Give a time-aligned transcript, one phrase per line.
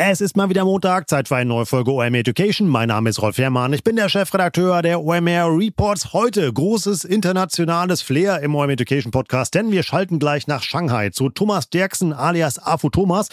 [0.00, 2.68] Es ist mal wieder Montag, Zeit für eine neue Folge OMR Education.
[2.68, 6.12] Mein Name ist Rolf Herrmann, ich bin der Chefredakteur der OMR Reports.
[6.12, 11.30] Heute großes internationales Flair im OMR Education Podcast, denn wir schalten gleich nach Shanghai zu
[11.30, 13.28] Thomas Derksen alias Afu Thomas.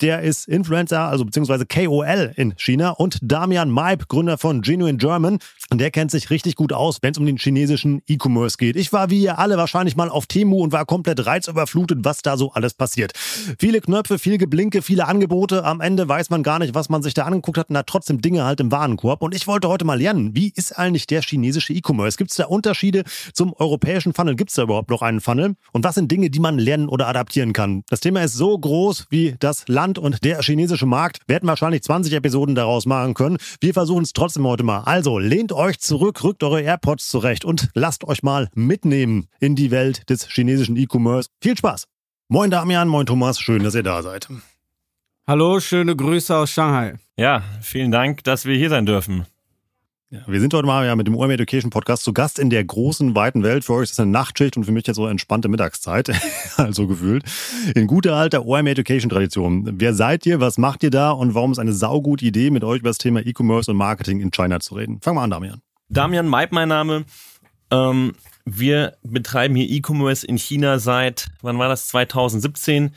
[0.00, 5.40] Der ist Influencer, also beziehungsweise KOL in China und Damian Maib, Gründer von Genuine German.
[5.72, 8.76] Der kennt sich richtig gut aus, wenn es um den chinesischen E-Commerce geht.
[8.76, 12.36] Ich war wie ihr alle wahrscheinlich mal auf Temu und war komplett reizüberflutet, was da
[12.36, 13.14] so alles passiert.
[13.58, 15.64] Viele Knöpfe, viel Geblinke, viele Angebote.
[15.64, 18.20] Am Ende weiß man gar nicht, was man sich da angeguckt hat und hat trotzdem
[18.20, 19.22] Dinge halt im Warenkorb.
[19.22, 22.16] Und ich wollte heute mal lernen, wie ist eigentlich der chinesische E-Commerce?
[22.16, 24.36] Gibt es da Unterschiede zum europäischen Funnel?
[24.36, 25.56] Gibt es da überhaupt noch einen Funnel?
[25.72, 27.82] Und was sind Dinge, die man lernen oder adaptieren kann?
[27.88, 31.20] Das Thema ist so groß wie das Land und der chinesische Markt.
[31.26, 33.38] Wir hätten wahrscheinlich 20 Episoden daraus machen können.
[33.60, 34.80] Wir versuchen es trotzdem heute mal.
[34.80, 39.70] Also lehnt euch zurück, rückt eure AirPods zurecht und lasst euch mal mitnehmen in die
[39.70, 41.28] Welt des chinesischen E-Commerce.
[41.40, 41.84] Viel Spaß!
[42.28, 44.28] Moin Damian, moin Thomas, schön, dass ihr da seid.
[45.26, 46.96] Hallo, schöne Grüße aus Shanghai.
[47.16, 49.24] Ja, vielen Dank, dass wir hier sein dürfen.
[50.10, 52.62] Ja, wir sind heute mal ja mit dem OM Education Podcast zu Gast in der
[52.62, 53.64] großen, weiten Welt.
[53.64, 56.10] Für euch ist das eine Nachtschicht und für mich jetzt so entspannte Mittagszeit,
[56.58, 57.24] also gefühlt.
[57.74, 59.80] In guter alter OM Education Tradition.
[59.80, 62.80] Wer seid ihr, was macht ihr da und warum ist eine saugute Idee, mit euch
[62.80, 65.00] über das Thema E-Commerce und Marketing in China zu reden?
[65.00, 65.62] Fangen wir an, Damian.
[65.88, 67.06] Damian Maib, mein Name.
[67.70, 68.12] Ähm,
[68.44, 72.92] wir betreiben hier E-Commerce in China seit, wann war das, 2017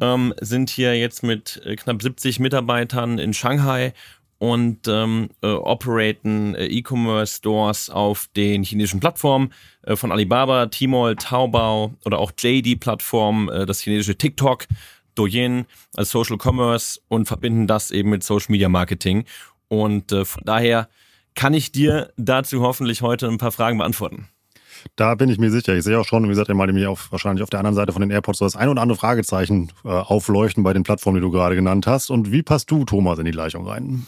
[0.00, 3.92] ähm, sind hier jetzt mit äh, knapp 70 Mitarbeitern in Shanghai
[4.38, 11.16] und ähm, äh, operaten äh, E-Commerce Stores auf den chinesischen Plattformen äh, von Alibaba, Tmall,
[11.16, 14.66] Taobao oder auch JD Plattform, äh, das chinesische TikTok,
[15.14, 19.24] Douyin als Social Commerce und verbinden das eben mit Social Media Marketing.
[19.68, 20.88] Und äh, von daher
[21.34, 24.28] kann ich dir dazu hoffentlich heute ein paar Fragen beantworten.
[24.96, 25.74] Da bin ich mir sicher.
[25.74, 28.00] Ich sehe auch schon, wie gesagt, mal mir auf, wahrscheinlich auf der anderen Seite von
[28.00, 31.30] den AirPods so das ein oder andere Fragezeichen äh, aufleuchten bei den Plattformen, die du
[31.30, 32.10] gerade genannt hast.
[32.10, 34.06] Und wie passt du, Thomas, in die Gleichung rein?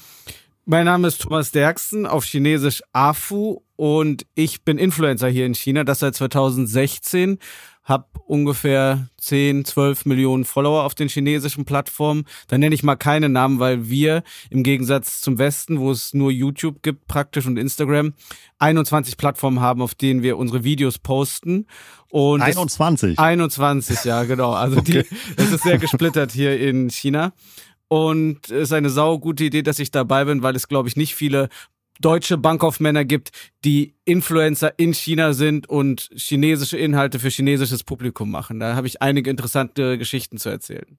[0.64, 5.84] Mein Name ist Thomas Derksen, auf Chinesisch Afu und ich bin Influencer hier in China,
[5.84, 7.38] das seit 2016
[7.86, 12.24] habe ungefähr 10, 12 Millionen Follower auf den chinesischen Plattformen.
[12.48, 16.32] Da nenne ich mal keine Namen, weil wir im Gegensatz zum Westen, wo es nur
[16.32, 18.14] YouTube gibt praktisch und Instagram,
[18.58, 21.66] 21 Plattformen haben, auf denen wir unsere Videos posten.
[22.10, 23.18] Und 21?
[23.18, 24.52] 21, ja genau.
[24.52, 25.04] Also okay.
[25.04, 27.32] die, es ist sehr gesplittert hier in China.
[27.88, 30.96] Und es ist eine sau gute Idee, dass ich dabei bin, weil es, glaube ich,
[30.96, 31.48] nicht viele
[32.00, 33.30] deutsche Bankkaufmänner gibt,
[33.64, 38.60] die Influencer in China sind und chinesische Inhalte für chinesisches Publikum machen.
[38.60, 40.98] Da habe ich einige interessante Geschichten zu erzählen.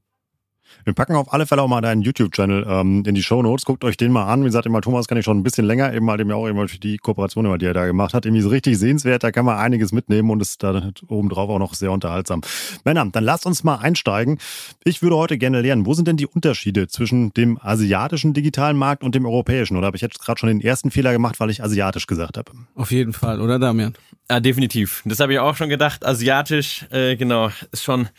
[0.85, 3.65] Wir packen auf alle Fälle auch mal deinen YouTube-Channel ähm, in die Show Notes.
[3.65, 4.41] Guckt euch den mal an.
[4.41, 6.67] Wie gesagt, immer Thomas kann ich schon ein bisschen länger, eben halt eben auch eben
[6.67, 8.25] für die Kooperation, die er da gemacht hat.
[8.25, 11.73] Irgendwie so richtig sehenswert, da kann man einiges mitnehmen und ist da obendrauf auch noch
[11.73, 12.41] sehr unterhaltsam.
[12.85, 14.39] Männer, dann lasst uns mal einsteigen.
[14.83, 19.03] Ich würde heute gerne lernen, wo sind denn die Unterschiede zwischen dem asiatischen digitalen Markt
[19.03, 19.77] und dem europäischen?
[19.77, 22.51] Oder habe ich jetzt gerade schon den ersten Fehler gemacht, weil ich asiatisch gesagt habe?
[22.75, 23.93] Auf jeden Fall, oder Damian?
[24.29, 25.03] Ja, definitiv.
[25.05, 26.05] Das habe ich auch schon gedacht.
[26.05, 28.09] Asiatisch, äh, genau, ist schon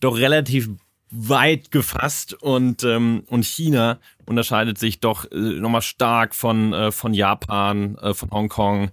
[0.00, 0.70] doch relativ
[1.10, 7.14] weit gefasst und, ähm, und China unterscheidet sich doch äh, nochmal stark von, äh, von
[7.14, 8.90] Japan, äh, von Hongkong,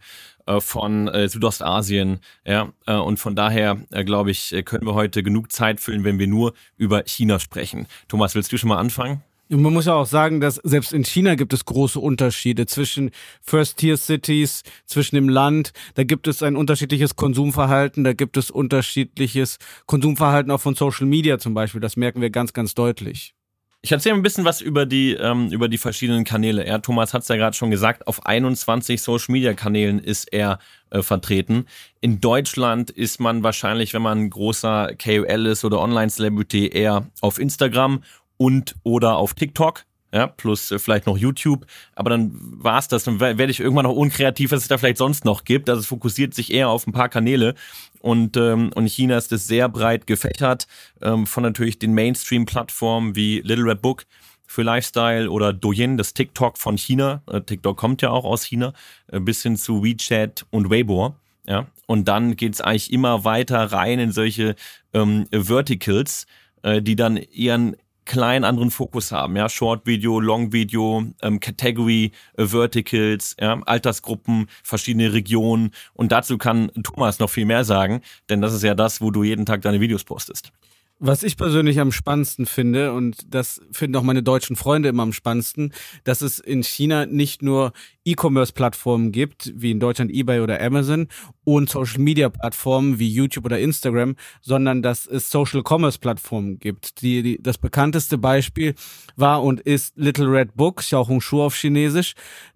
[0.48, 2.20] äh, von äh, Südostasien.
[2.46, 6.04] Ja, äh, und von daher, äh, glaube ich, äh, können wir heute genug Zeit füllen,
[6.04, 7.86] wenn wir nur über China sprechen.
[8.08, 9.24] Thomas, willst du schon mal anfangen?
[9.50, 14.64] Man muss ja auch sagen, dass selbst in China gibt es große Unterschiede zwischen First-Tier-Cities,
[14.86, 15.72] zwischen dem Land.
[15.96, 21.40] Da gibt es ein unterschiedliches Konsumverhalten, da gibt es unterschiedliches Konsumverhalten auch von Social Media
[21.40, 21.80] zum Beispiel.
[21.80, 23.36] Das merken wir ganz, ganz deutlich.
[23.84, 26.68] Ich erzähle ein bisschen was über die, ähm, über die verschiedenen Kanäle.
[26.68, 30.60] Ja, Thomas hat es ja gerade schon gesagt, auf 21 Social-Media-Kanälen ist er
[30.90, 31.68] äh, vertreten.
[32.02, 37.40] In Deutschland ist man wahrscheinlich, wenn man ein großer KOL ist oder Online-Celebrity, eher auf
[37.40, 38.02] Instagram
[38.38, 39.86] und oder auf TikTok.
[40.14, 43.04] Ja, plus äh, vielleicht noch YouTube, aber dann war's das.
[43.04, 45.70] Dann werde ich irgendwann noch unkreativ, was es da vielleicht sonst noch gibt.
[45.70, 47.56] Also es fokussiert sich eher auf ein paar Kanäle
[48.00, 50.68] und, ähm, und China ist es sehr breit gefächert
[51.02, 54.06] ähm, von natürlich den Mainstream-Plattformen wie Little Red Book
[54.46, 57.22] für Lifestyle oder Douyin, das TikTok von China.
[57.28, 58.74] Äh, TikTok kommt ja auch aus China,
[59.12, 61.16] äh, bis hin zu WeChat und Weibo.
[61.46, 64.56] Ja, und dann geht's eigentlich immer weiter rein in solche
[64.94, 66.28] ähm, Verticals,
[66.62, 67.76] äh, die dann ihren
[68.08, 74.48] kleinen anderen Fokus haben, ja, Short Video, Long Video, ähm, Category, äh, Verticals, ja, Altersgruppen,
[74.64, 79.02] verschiedene Regionen und dazu kann Thomas noch viel mehr sagen, denn das ist ja das,
[79.02, 80.52] wo du jeden Tag deine Videos postest.
[81.00, 85.14] Was ich persönlich am spannendsten finde, und das finden auch meine deutschen Freunde immer am
[85.14, 85.72] spannendsten,
[86.04, 87.72] dass es in China nicht nur
[88.04, 91.08] E-Commerce-Plattformen gibt, wie in Deutschland eBay oder Amazon,
[91.44, 97.02] und Social-Media-Plattformen wie YouTube oder Instagram, sondern dass es Social-Commerce-Plattformen gibt.
[97.04, 98.74] Die, die, das bekannteste Beispiel
[99.16, 102.16] war und ist Little Red Book, Xiaohongshu auf Chinesisch,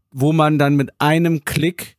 [0.10, 1.96] wo man dann mit einem Klick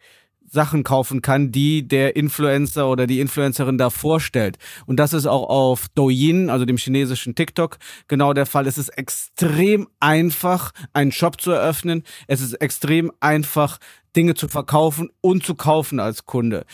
[0.53, 4.59] Sachen kaufen kann, die der Influencer oder die Influencerin da vorstellt.
[4.87, 8.67] Und das ist auch auf Douyin, also dem chinesischen TikTok, genau der Fall.
[8.67, 12.03] Es ist extrem einfach, einen Shop zu eröffnen.
[12.27, 13.79] Es ist extrem einfach,
[14.17, 16.65] Dinge zu verkaufen und zu kaufen als Kunde.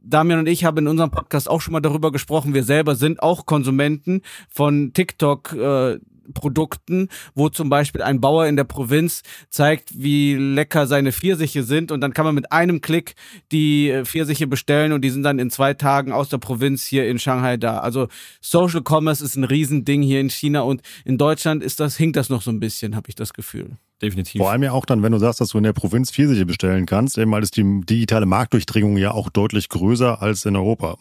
[0.00, 2.54] Damian und ich haben in unserem Podcast auch schon mal darüber gesprochen.
[2.54, 5.52] Wir selber sind auch Konsumenten von TikTok.
[5.52, 5.98] Äh,
[6.34, 11.92] Produkten, wo zum Beispiel ein Bauer in der Provinz zeigt, wie lecker seine Pfirsiche sind
[11.92, 13.14] und dann kann man mit einem Klick
[13.52, 17.08] die äh, Pfirsiche bestellen und die sind dann in zwei Tagen aus der Provinz hier
[17.08, 17.78] in Shanghai da.
[17.78, 18.08] Also
[18.40, 22.28] Social Commerce ist ein Riesending hier in China und in Deutschland ist das, hinkt das
[22.28, 23.76] noch so ein bisschen, habe ich das Gefühl.
[24.02, 24.40] Definitiv.
[24.40, 26.84] Vor allem ja auch dann, wenn du sagst, dass du in der Provinz Pfirsiche bestellen
[26.84, 30.98] kannst, eben weil ist die digitale Marktdurchdringung ja auch deutlich größer als in Europa.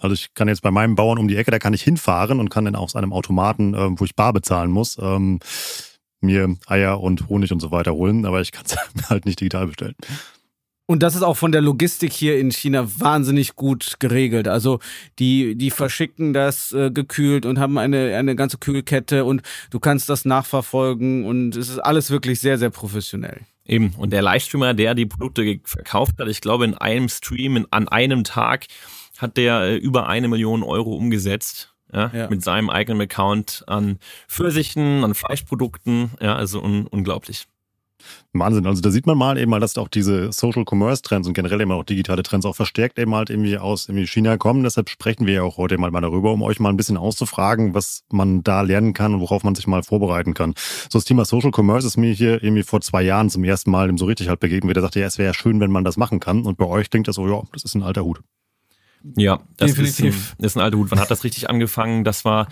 [0.00, 2.48] Also ich kann jetzt bei meinem Bauern um die Ecke, da kann ich hinfahren und
[2.48, 5.40] kann dann aus einem Automaten, äh, wo ich bar bezahlen muss, ähm,
[6.20, 8.76] mir Eier und Honig und so weiter holen, aber ich kann es
[9.10, 9.94] halt nicht digital bestellen.
[10.90, 14.48] Und das ist auch von der Logistik hier in China wahnsinnig gut geregelt.
[14.48, 14.80] Also
[15.18, 20.08] die, die verschicken das äh, gekühlt und haben eine, eine ganze Kühlkette und du kannst
[20.08, 23.42] das nachverfolgen und es ist alles wirklich sehr, sehr professionell.
[23.66, 23.92] Eben.
[23.98, 27.86] Und der Livestreamer, der die Produkte verkauft hat, ich glaube in einem Stream, in, an
[27.88, 28.64] einem Tag
[29.18, 31.74] hat der äh, über eine Million Euro umgesetzt.
[31.90, 32.28] Ja, ja.
[32.28, 33.98] mit seinem eigenen Account an
[34.28, 37.46] Pfirsichen, an Fleischprodukten, ja, also un unglaublich.
[38.32, 38.66] Wahnsinn.
[38.66, 41.60] Also da sieht man mal eben mal, dass auch diese Social Commerce Trends und generell
[41.60, 44.62] immer auch digitale Trends auch verstärkt eben halt irgendwie aus irgendwie China kommen.
[44.62, 47.74] Deshalb sprechen wir ja auch heute mal, mal darüber, um euch mal ein bisschen auszufragen,
[47.74, 50.54] was man da lernen kann und worauf man sich mal vorbereiten kann.
[50.90, 53.96] So das Thema Social Commerce ist mir hier irgendwie vor zwei Jahren zum ersten Mal
[53.98, 54.76] so richtig halt begegnet.
[54.76, 56.42] Der sagte, ja, es wäre ja schön, wenn man das machen kann.
[56.42, 58.20] Und bei euch klingt das so, ja, das ist ein alter Hut.
[59.16, 60.16] Ja, das Definitiv.
[60.16, 60.90] Ist, ein, ist ein alter Hut.
[60.90, 62.04] Wann hat das richtig angefangen?
[62.04, 62.48] Das war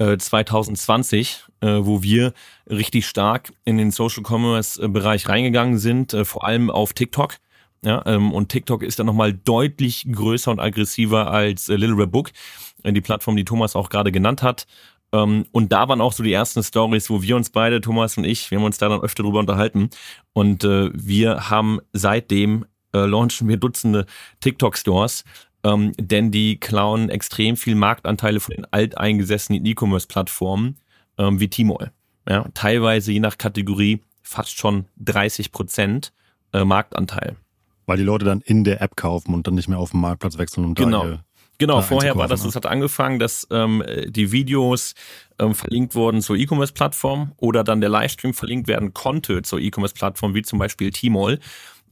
[0.00, 2.32] äh, 2020, äh, wo wir
[2.68, 7.36] richtig stark in den Social Commerce Bereich reingegangen sind, äh, vor allem auf TikTok.
[7.82, 12.10] Ja, ähm, und TikTok ist dann nochmal deutlich größer und aggressiver als äh, Little Red
[12.10, 12.30] Book,
[12.82, 14.66] äh, die Plattform, die Thomas auch gerade genannt hat.
[15.12, 18.24] Ähm, und da waren auch so die ersten Stories, wo wir uns beide, Thomas und
[18.24, 19.90] ich, wir haben uns da dann öfter drüber unterhalten.
[20.32, 24.06] Und äh, wir haben seitdem äh, launchen wir Dutzende
[24.40, 25.24] TikTok-Stores
[25.64, 30.76] ähm, denn die klauen extrem viel Marktanteile von den alteingesessenen E-Commerce-Plattformen
[31.18, 31.92] ähm, wie Tmall.
[32.28, 36.12] Ja, teilweise je nach Kategorie fast schon 30 Prozent
[36.52, 37.36] äh, Marktanteil.
[37.86, 40.38] Weil die Leute dann in der App kaufen und dann nicht mehr auf dem Marktplatz
[40.38, 41.04] wechseln und genau.
[41.04, 41.24] da
[41.60, 44.94] Genau, vorher war das, es hat angefangen, dass ähm, die Videos
[45.38, 50.40] ähm, verlinkt wurden zur E-Commerce-Plattform oder dann der Livestream verlinkt werden konnte zur E-Commerce-Plattform, wie
[50.40, 51.38] zum Beispiel Tmall.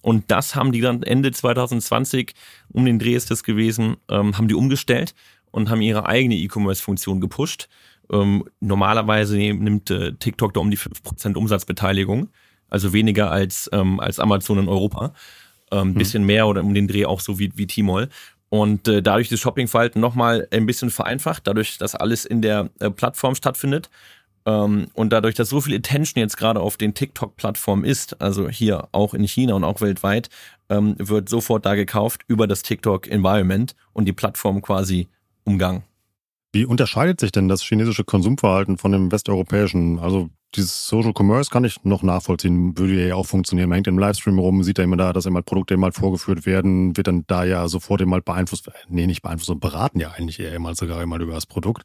[0.00, 2.34] Und das haben die dann Ende 2020,
[2.72, 5.14] um den Dreh ist das gewesen, ähm, haben die umgestellt
[5.50, 7.68] und haben ihre eigene E-Commerce-Funktion gepusht.
[8.10, 12.28] Ähm, normalerweise nimmt äh, TikTok da um die 5% Umsatzbeteiligung,
[12.68, 15.12] also weniger als, ähm, als Amazon in Europa.
[15.70, 15.94] Ähm, hm.
[15.94, 18.08] Bisschen mehr oder um den Dreh auch so wie, wie Tmall.
[18.50, 22.90] Und äh, dadurch das Shoppingverhalten nochmal ein bisschen vereinfacht, dadurch, dass alles in der äh,
[22.90, 23.90] Plattform stattfindet
[24.48, 29.12] und dadurch, dass so viel Attention jetzt gerade auf den TikTok-Plattformen ist, also hier auch
[29.12, 30.30] in China und auch weltweit,
[30.68, 35.08] ähm, wird sofort da gekauft über das TikTok-Environment und die Plattform quasi
[35.44, 35.82] umgangen.
[36.52, 39.98] Wie unterscheidet sich denn das chinesische Konsumverhalten von dem westeuropäischen?
[39.98, 43.68] Also dieses Social Commerce kann ich noch nachvollziehen, würde ja auch funktionieren.
[43.68, 46.96] Man hängt im Livestream rum, sieht da immer da, dass immer Produkte mal vorgeführt werden,
[46.96, 50.54] wird dann da ja sofort immer beeinflusst, nee, nicht beeinflusst, sondern beraten ja eigentlich eher
[50.54, 51.82] immer sogar immer über das Produkt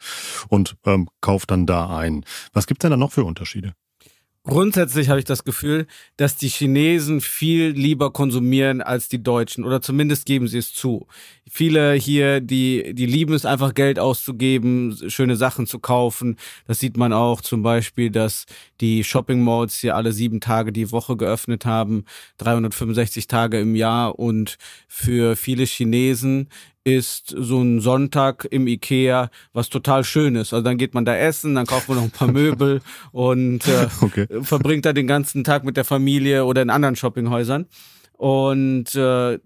[0.47, 2.25] und ähm, kauft dann da ein.
[2.53, 3.73] Was gibt es denn da noch für Unterschiede?
[4.45, 9.81] Grundsätzlich habe ich das Gefühl, dass die Chinesen viel lieber konsumieren als die Deutschen oder
[9.81, 11.07] zumindest geben sie es zu.
[11.49, 16.35] Viele hier, die, die lieben es einfach Geld auszugeben, schöne Sachen zu kaufen.
[16.67, 18.45] Das sieht man auch zum Beispiel, dass
[18.81, 22.03] die Shopping Malls hier alle sieben Tage die Woche geöffnet haben,
[22.39, 24.57] 365 Tage im Jahr und
[24.89, 26.49] für viele Chinesen
[26.83, 30.53] ist so ein Sonntag im Ikea was total Schönes.
[30.53, 33.87] Also dann geht man da essen, dann kauft man noch ein paar Möbel und äh,
[34.01, 34.27] okay.
[34.41, 37.67] verbringt da den ganzen Tag mit der Familie oder in anderen Shoppinghäusern.
[38.17, 39.39] Und äh,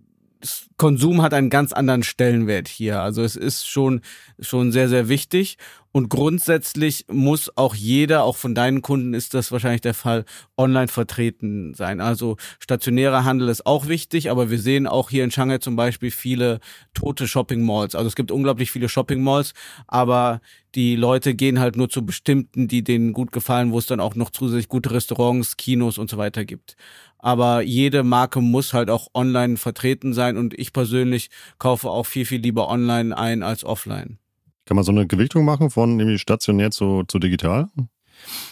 [0.78, 3.02] Konsum hat einen ganz anderen Stellenwert hier.
[3.02, 4.02] Also es ist schon,
[4.40, 5.58] schon sehr, sehr wichtig.
[5.92, 10.26] Und grundsätzlich muss auch jeder, auch von deinen Kunden ist das wahrscheinlich der Fall,
[10.56, 12.02] online vertreten sein.
[12.02, 16.12] Also stationärer Handel ist auch wichtig, aber wir sehen auch hier in Shanghai zum Beispiel
[16.12, 16.60] viele
[16.94, 17.96] tote Shopping Malls.
[17.96, 19.54] Also es gibt unglaublich viele Shopping Malls,
[19.88, 20.42] aber
[20.76, 24.14] die Leute gehen halt nur zu bestimmten, die denen gut gefallen, wo es dann auch
[24.14, 26.76] noch zusätzlich gute Restaurants, Kinos und so weiter gibt.
[27.20, 32.26] Aber jede Marke muss halt auch online vertreten sein und ich persönlich kaufe auch viel,
[32.26, 34.20] viel lieber online ein als offline.
[34.66, 37.70] Kann man so eine Gewichtung machen von irgendwie stationär zu, zu digital?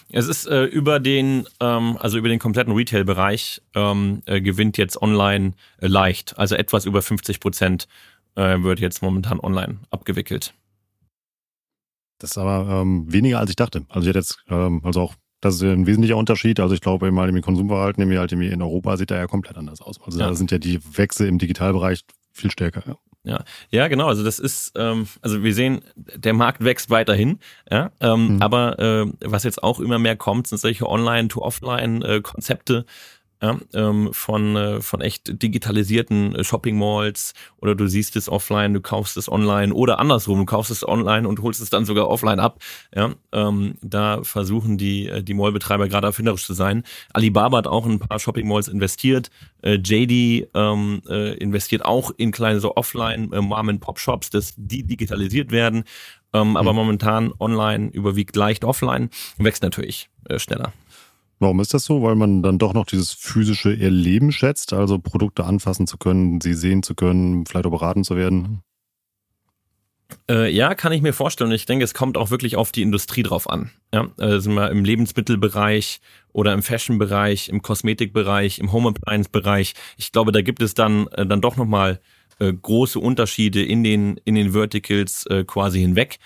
[0.10, 5.02] Es ist äh, über den, ähm, also über den kompletten Retail-Bereich ähm, äh, gewinnt jetzt
[5.02, 6.38] online äh, leicht.
[6.38, 7.88] Also etwas über 50 Prozent
[8.36, 10.54] äh, wird jetzt momentan online abgewickelt.
[12.20, 13.86] Das ist aber ähm, weniger als ich dachte.
[13.90, 16.60] Also ich hätte jetzt, ähm, also auch, das ist ein wesentlicher Unterschied.
[16.60, 19.82] Also ich glaube, mal im Konsumverhalten, nämlich halt in Europa sieht er ja komplett anders
[19.82, 20.02] aus.
[20.04, 20.28] Also ja.
[20.28, 22.84] da sind ja die Wechsel im Digitalbereich viel stärker.
[22.86, 22.96] Ja.
[23.26, 24.08] Ja, ja, genau.
[24.08, 27.40] Also das ist, ähm, also wir sehen, der Markt wächst weiterhin.
[27.72, 28.42] Ja, ähm, mhm.
[28.42, 32.86] aber äh, was jetzt auch immer mehr kommt, sind solche Online-to-Offline-Konzepte,
[33.46, 38.74] ja, ähm, von, äh, von echt digitalisierten äh, Shopping Malls oder du siehst es offline,
[38.74, 42.08] du kaufst es online oder andersrum, du kaufst es online und holst es dann sogar
[42.08, 42.60] offline ab.
[42.96, 46.84] Ja, ähm, da versuchen die, äh, die Mallbetreiber gerade erfinderisch zu sein.
[47.14, 49.30] Alibaba hat auch in ein paar Shopping Malls investiert.
[49.62, 55.52] Äh, JD ähm, äh, investiert auch in kleine so offline äh, Mom-and-Pop-Shops, dass die digitalisiert
[55.52, 55.84] werden.
[56.34, 56.58] Ähm, mhm.
[56.58, 60.74] Aber momentan online überwiegt leicht offline, wächst natürlich äh, schneller.
[61.46, 62.02] Warum ist das so?
[62.02, 66.56] Weil man dann doch noch dieses physische Erleben schätzt, also Produkte anfassen zu können, sie
[66.56, 68.64] sehen zu können, vielleicht auch beraten zu werden?
[70.28, 71.52] Äh, ja, kann ich mir vorstellen.
[71.52, 73.70] Ich denke, es kommt auch wirklich auf die Industrie drauf an.
[73.94, 74.08] Ja,
[74.56, 76.02] wir im Lebensmittelbereich
[76.34, 79.76] oder im Fashion-Bereich, im Kosmetikbereich, im Home Appliance-Bereich.
[79.98, 82.02] Ich glaube, da gibt es dann äh, dann doch nochmal
[82.40, 86.18] äh, große Unterschiede in den in den Verticals äh, quasi hinweg.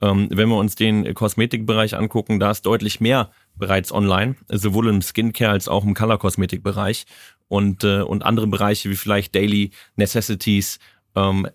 [0.00, 5.02] Ähm, wenn wir uns den Kosmetikbereich angucken, da ist deutlich mehr bereits online, sowohl im
[5.02, 7.06] Skincare als auch im Color-Kosmetik-Bereich
[7.48, 10.78] und, äh, und andere Bereiche wie vielleicht Daily Necessities,
[11.16, 11.48] ähm,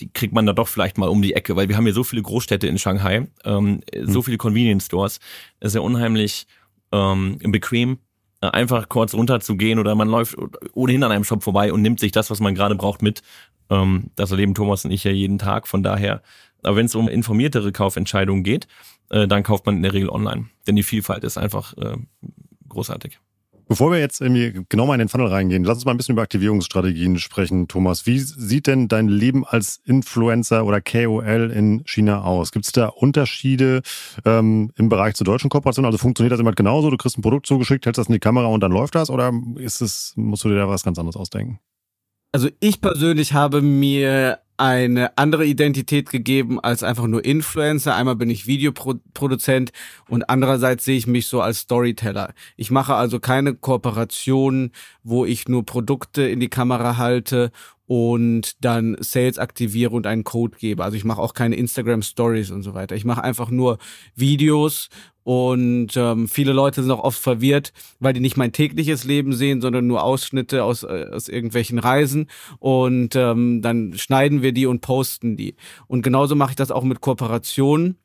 [0.00, 2.04] die kriegt man da doch vielleicht mal um die Ecke, weil wir haben hier so
[2.04, 4.22] viele Großstädte in Shanghai, ähm, so hm.
[4.22, 5.20] viele Convenience Stores,
[5.60, 6.46] es ist ja unheimlich
[6.92, 7.98] ähm, bequem,
[8.40, 10.36] äh, einfach kurz runterzugehen oder man läuft
[10.72, 13.22] ohnehin an einem Shop vorbei und nimmt sich das, was man gerade braucht, mit.
[13.70, 16.22] Ähm, das erleben Thomas und ich ja jeden Tag, von daher
[16.62, 18.66] aber wenn es um informiertere Kaufentscheidungen geht,
[19.10, 20.46] äh, dann kauft man in der Regel online.
[20.66, 21.96] Denn die Vielfalt ist einfach äh,
[22.68, 23.18] großartig.
[23.68, 26.14] Bevor wir jetzt irgendwie genau mal in den Funnel reingehen, lass uns mal ein bisschen
[26.14, 28.04] über Aktivierungsstrategien sprechen, Thomas.
[28.04, 32.52] Wie sieht denn dein Leben als Influencer oder KOL in China aus?
[32.52, 33.80] Gibt es da Unterschiede
[34.26, 35.86] ähm, im Bereich zur deutschen Kooperation?
[35.86, 36.90] Also funktioniert das immer genauso?
[36.90, 39.08] Du kriegst ein Produkt zugeschickt, hältst das in die Kamera und dann läuft das?
[39.08, 41.58] Oder ist es, musst du dir da was ganz anderes ausdenken?
[42.32, 47.96] Also ich persönlich habe mir eine andere Identität gegeben als einfach nur Influencer.
[47.96, 49.72] Einmal bin ich Videoproduzent
[50.08, 52.32] und andererseits sehe ich mich so als Storyteller.
[52.56, 57.50] Ich mache also keine Kooperationen, wo ich nur Produkte in die Kamera halte
[57.86, 60.84] und dann Sales aktiviere und einen Code gebe.
[60.84, 62.96] Also ich mache auch keine Instagram Stories und so weiter.
[62.96, 63.78] Ich mache einfach nur
[64.14, 64.88] Videos
[65.24, 69.60] und ähm, viele Leute sind auch oft verwirrt, weil die nicht mein tägliches Leben sehen,
[69.60, 72.28] sondern nur Ausschnitte aus, äh, aus irgendwelchen Reisen.
[72.58, 75.54] Und ähm, dann schneiden wir die und posten die.
[75.86, 77.98] Und genauso mache ich das auch mit Kooperationen.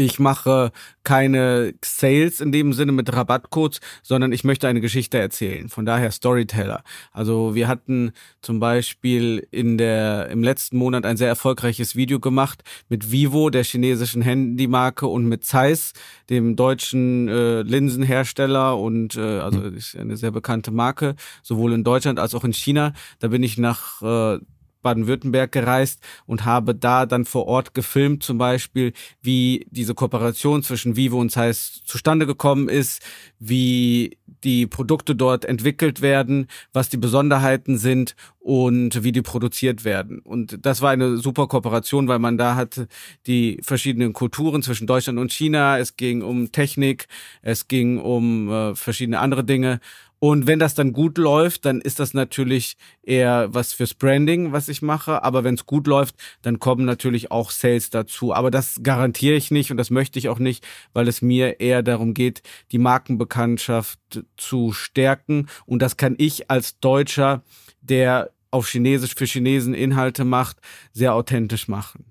[0.00, 0.72] Ich mache
[1.04, 5.68] keine Sales in dem Sinne mit Rabattcodes, sondern ich möchte eine Geschichte erzählen.
[5.68, 6.82] Von daher Storyteller.
[7.12, 12.62] Also wir hatten zum Beispiel in der, im letzten Monat ein sehr erfolgreiches Video gemacht
[12.88, 15.92] mit Vivo, der chinesischen Handymarke, und mit Zeiss,
[16.30, 19.76] dem deutschen äh, Linsenhersteller und äh, also hm.
[19.76, 22.92] ist eine sehr bekannte Marke, sowohl in Deutschland als auch in China.
[23.18, 24.38] Da bin ich nach äh,
[24.82, 30.96] Baden-Württemberg gereist und habe da dann vor Ort gefilmt, zum Beispiel, wie diese Kooperation zwischen
[30.96, 33.02] Vivo und Zeiss zustande gekommen ist,
[33.38, 40.20] wie die Produkte dort entwickelt werden, was die Besonderheiten sind und wie die produziert werden.
[40.20, 42.86] Und das war eine super Kooperation, weil man da hat
[43.26, 45.78] die verschiedenen Kulturen zwischen Deutschland und China.
[45.78, 47.06] Es ging um Technik,
[47.42, 49.80] es ging um äh, verschiedene andere Dinge.
[50.20, 54.68] Und wenn das dann gut läuft, dann ist das natürlich eher was fürs Branding, was
[54.68, 55.24] ich mache.
[55.24, 58.34] Aber wenn es gut läuft, dann kommen natürlich auch Sales dazu.
[58.34, 61.82] Aber das garantiere ich nicht und das möchte ich auch nicht, weil es mir eher
[61.82, 63.98] darum geht, die Markenbekanntschaft
[64.36, 65.46] zu stärken.
[65.64, 67.42] Und das kann ich als Deutscher,
[67.80, 70.58] der auf Chinesisch für Chinesen Inhalte macht,
[70.92, 72.04] sehr authentisch machen.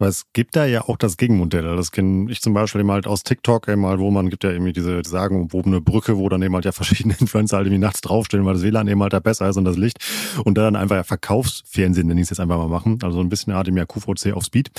[0.00, 1.76] Aber es gibt da ja auch das Gegenmodell.
[1.76, 4.50] Das kenne ich zum Beispiel eben halt aus TikTok, eben halt, wo man gibt ja
[4.50, 7.84] irgendwie diese sagen, wo eine Brücke, wo dann eben halt ja verschiedene Influencer halt irgendwie
[7.84, 9.98] nachts draufstellen, weil das WLAN eben halt da besser ist und das Licht.
[10.42, 12.98] Und da dann einfach ja Verkaufsfernsehen, nenne ich es jetzt einfach mal machen.
[13.02, 14.70] Also so ein bisschen Art ja QVC auf Speed.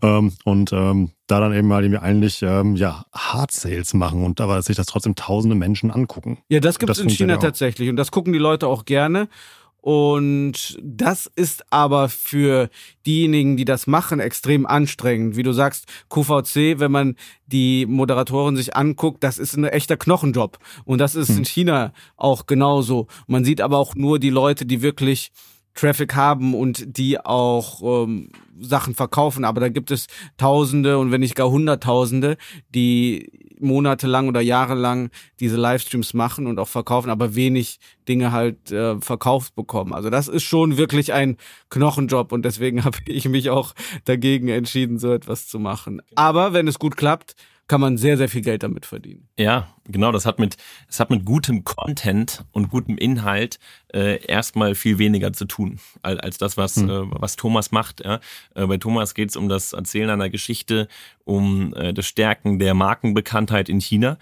[0.00, 4.40] Ähm, und ähm, da dann eben halt irgendwie eigentlich ähm, ja Hard Sales machen und
[4.40, 6.38] aber sich das trotzdem tausende Menschen angucken.
[6.48, 9.28] Ja, das gibt es in China tatsächlich und das gucken die Leute auch gerne.
[9.80, 12.68] Und das ist aber für
[13.06, 15.36] diejenigen, die das machen, extrem anstrengend.
[15.36, 17.16] Wie du sagst, QVC, wenn man
[17.46, 20.58] die Moderatoren sich anguckt, das ist ein echter Knochenjob.
[20.84, 21.38] Und das ist hm.
[21.38, 23.06] in China auch genauso.
[23.26, 25.30] Man sieht aber auch nur die Leute, die wirklich
[25.74, 28.30] Traffic haben und die auch ähm,
[28.60, 29.44] Sachen verkaufen.
[29.44, 32.36] Aber da gibt es Tausende und wenn nicht gar Hunderttausende,
[32.74, 35.10] die monatelang oder jahrelang
[35.40, 39.92] diese Livestreams machen und auch verkaufen, aber wenig Dinge halt äh, verkauft bekommen.
[39.92, 41.36] Also das ist schon wirklich ein
[41.70, 43.74] Knochenjob und deswegen habe ich mich auch
[44.04, 46.00] dagegen entschieden, so etwas zu machen.
[46.14, 47.34] Aber wenn es gut klappt,
[47.68, 49.28] kann man sehr, sehr viel Geld damit verdienen.
[49.38, 50.10] Ja, genau.
[50.10, 50.56] Das hat mit,
[50.88, 53.58] es hat mit gutem Content und gutem Inhalt
[53.92, 56.88] äh, erstmal viel weniger zu tun als, als das, was, hm.
[56.88, 58.02] äh, was Thomas macht.
[58.04, 58.20] Ja.
[58.54, 60.88] Äh, bei Thomas geht es um das Erzählen einer Geschichte,
[61.24, 64.16] um äh, das Stärken der Markenbekanntheit in China.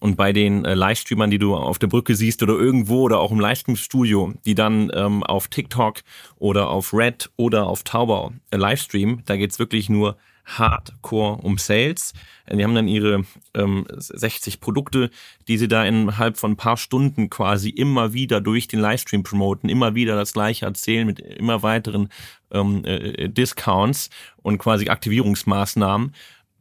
[0.00, 3.30] Und bei den äh, Livestreamern, die du auf der Brücke siehst oder irgendwo oder auch
[3.30, 6.00] im Livestream-Studio, die dann ähm, auf TikTok
[6.36, 10.16] oder auf Red oder auf Taobao äh, Livestream, da geht's wirklich nur
[10.48, 12.12] hardcore um Sales.
[12.50, 13.24] Die haben dann ihre
[13.54, 15.10] ähm, 60 Produkte,
[15.46, 19.68] die sie da innerhalb von ein paar Stunden quasi immer wieder durch den Livestream promoten,
[19.68, 22.08] immer wieder das gleiche erzählen mit immer weiteren
[22.50, 26.14] ähm, äh, Discounts und quasi Aktivierungsmaßnahmen.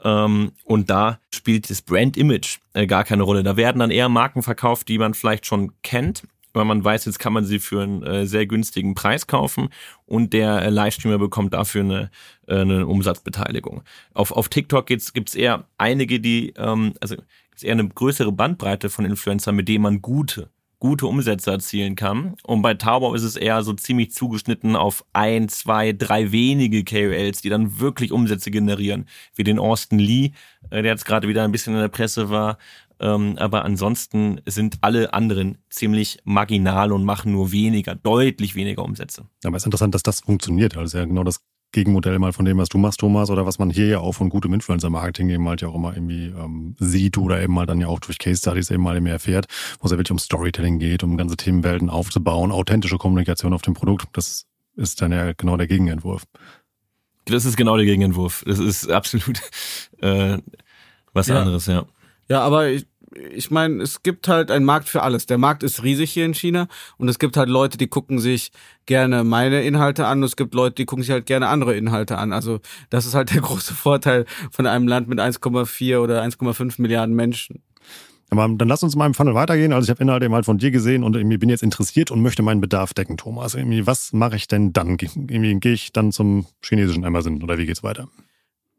[0.03, 3.43] Ähm, und da spielt das Brand Image äh, gar keine Rolle.
[3.43, 6.23] Da werden dann eher Marken verkauft, die man vielleicht schon kennt,
[6.57, 9.69] weil man weiß, jetzt kann man sie für einen äh, sehr günstigen Preis kaufen
[10.05, 12.11] und der äh, Livestreamer bekommt dafür eine,
[12.47, 13.83] äh, eine Umsatzbeteiligung.
[14.13, 18.89] Auf, auf TikTok gibt's gibt's eher einige, die, ähm, also gibt's eher eine größere Bandbreite
[18.89, 20.49] von Influencern, mit denen man gute
[20.79, 22.35] gute Umsätze erzielen kann.
[22.43, 27.41] Und bei Taobao ist es eher so ziemlich zugeschnitten auf ein, zwei, drei wenige KOLs,
[27.41, 30.31] die dann wirklich Umsätze generieren, wie den Austin Lee,
[30.69, 32.57] äh, der jetzt gerade wieder ein bisschen in der Presse war,
[32.99, 39.25] aber ansonsten sind alle anderen ziemlich marginal und machen nur weniger, deutlich weniger Umsätze.
[39.43, 40.77] Aber es ist interessant, dass das funktioniert.
[40.77, 41.41] Also ja genau das
[41.73, 44.29] Gegenmodell mal von dem, was du machst, Thomas, oder was man hier ja auch von
[44.29, 47.87] gutem Influencer-Marketing eben halt ja auch immer irgendwie ähm, sieht oder eben halt dann ja
[47.87, 49.47] auch durch Case Studies eben mal mehr erfährt,
[49.79, 53.73] wo es ja wirklich um Storytelling geht, um ganze Themenwelten aufzubauen, authentische Kommunikation auf dem
[53.73, 54.07] Produkt.
[54.13, 56.23] Das ist dann ja genau der Gegenentwurf.
[57.25, 58.43] Das ist genau der Gegenentwurf.
[58.47, 59.41] Das ist absolut
[60.01, 60.37] äh,
[61.13, 61.41] was ja.
[61.41, 61.85] anderes, ja.
[62.29, 62.85] Ja, aber ich,
[63.33, 65.25] ich meine, es gibt halt einen Markt für alles.
[65.25, 68.51] Der Markt ist riesig hier in China und es gibt halt Leute, die gucken sich
[68.85, 72.17] gerne meine Inhalte an und es gibt Leute, die gucken sich halt gerne andere Inhalte
[72.17, 72.33] an.
[72.33, 72.59] Also
[72.89, 77.63] das ist halt der große Vorteil von einem Land mit 1,4 oder 1,5 Milliarden Menschen.
[78.29, 79.71] Aber dann lass uns mal im Funnel weitergehen.
[79.71, 82.21] Also ich habe Inhalte eben halt von dir gesehen und irgendwie bin jetzt interessiert und
[82.21, 83.55] möchte meinen Bedarf decken, Thomas.
[83.55, 84.97] Irgendwie, was mache ich denn dann?
[84.99, 88.09] Irgendwie gehe ich dann zum chinesischen Amazon oder wie geht's weiter?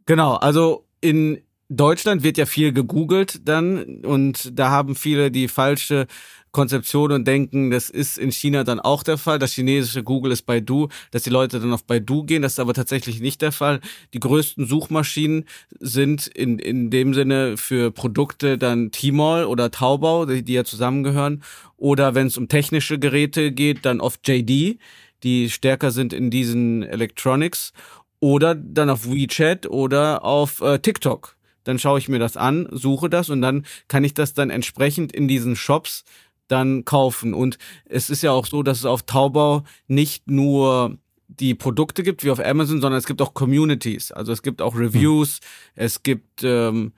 [0.05, 6.07] Genau, also in Deutschland wird ja viel gegoogelt dann und da haben viele die falsche
[6.51, 9.39] Konzeption und denken, das ist in China dann auch der Fall.
[9.39, 12.41] Das chinesische Google ist Baidu, dass die Leute dann auf Baidu gehen.
[12.41, 13.81] Das ist aber tatsächlich nicht der Fall.
[14.15, 15.45] Die größten Suchmaschinen
[15.79, 21.43] sind in, in dem Sinne für Produkte dann Tmall oder Taobao, die, die ja zusammengehören.
[21.77, 24.79] Oder wenn es um technische Geräte geht, dann oft JD,
[25.23, 27.75] die stärker sind in diesen Electronics.
[28.21, 31.38] Oder dann auf WeChat oder auf äh, TikTok
[31.69, 35.13] dann schaue ich mir das an, suche das und dann kann ich das dann entsprechend
[35.13, 36.03] in diesen Shops
[36.49, 37.35] dann kaufen.
[37.35, 42.25] Und es ist ja auch so, dass es auf Taubau nicht nur die Produkte gibt
[42.25, 44.13] wie auf Amazon, sondern es gibt auch Communities.
[44.13, 45.43] Also es gibt auch Reviews, hm.
[45.75, 46.93] es gibt ähm,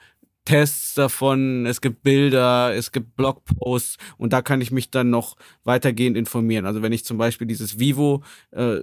[0.44, 5.34] Tests davon, es gibt Bilder, es gibt Blogposts und da kann ich mich dann noch
[5.64, 6.64] weitergehend informieren.
[6.64, 8.82] Also wenn ich zum Beispiel dieses Vivo äh,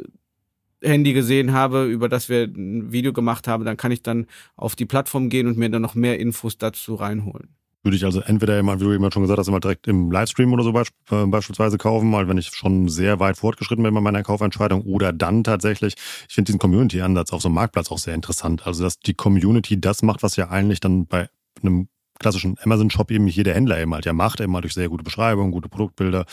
[0.81, 4.75] Handy gesehen habe, über das wir ein Video gemacht haben, dann kann ich dann auf
[4.75, 7.55] die Plattform gehen und mir dann noch mehr Infos dazu reinholen.
[7.83, 10.51] Würde ich also entweder immer, wie du eben schon gesagt hast, immer direkt im Livestream
[10.51, 14.23] oder so äh, beispielsweise kaufen, mal wenn ich schon sehr weit fortgeschritten bin bei meiner
[14.23, 15.93] Kaufentscheidung oder dann tatsächlich,
[16.27, 18.67] ich finde diesen Community-Ansatz auf so einem Marktplatz auch sehr interessant.
[18.67, 21.29] Also, dass die Community das macht, was ja eigentlich dann bei
[21.61, 21.87] einem
[22.19, 25.51] klassischen Amazon-Shop eben jeder Händler eben halt ja macht, eben halt durch sehr gute Beschreibungen,
[25.51, 26.25] gute Produktbilder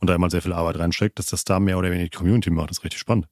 [0.00, 2.50] und da immer sehr viel Arbeit reinsteckt, dass das da mehr oder weniger die Community
[2.50, 2.70] macht.
[2.70, 3.28] Das ist richtig spannend.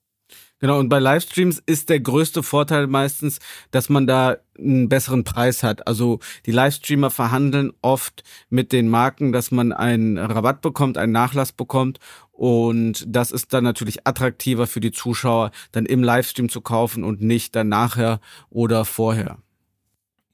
[0.58, 3.40] Genau, und bei Livestreams ist der größte Vorteil meistens,
[3.72, 5.86] dass man da einen besseren Preis hat.
[5.86, 11.52] Also die Livestreamer verhandeln oft mit den Marken, dass man einen Rabatt bekommt, einen Nachlass
[11.52, 11.98] bekommt.
[12.32, 17.20] Und das ist dann natürlich attraktiver für die Zuschauer, dann im Livestream zu kaufen und
[17.20, 19.38] nicht dann nachher oder vorher.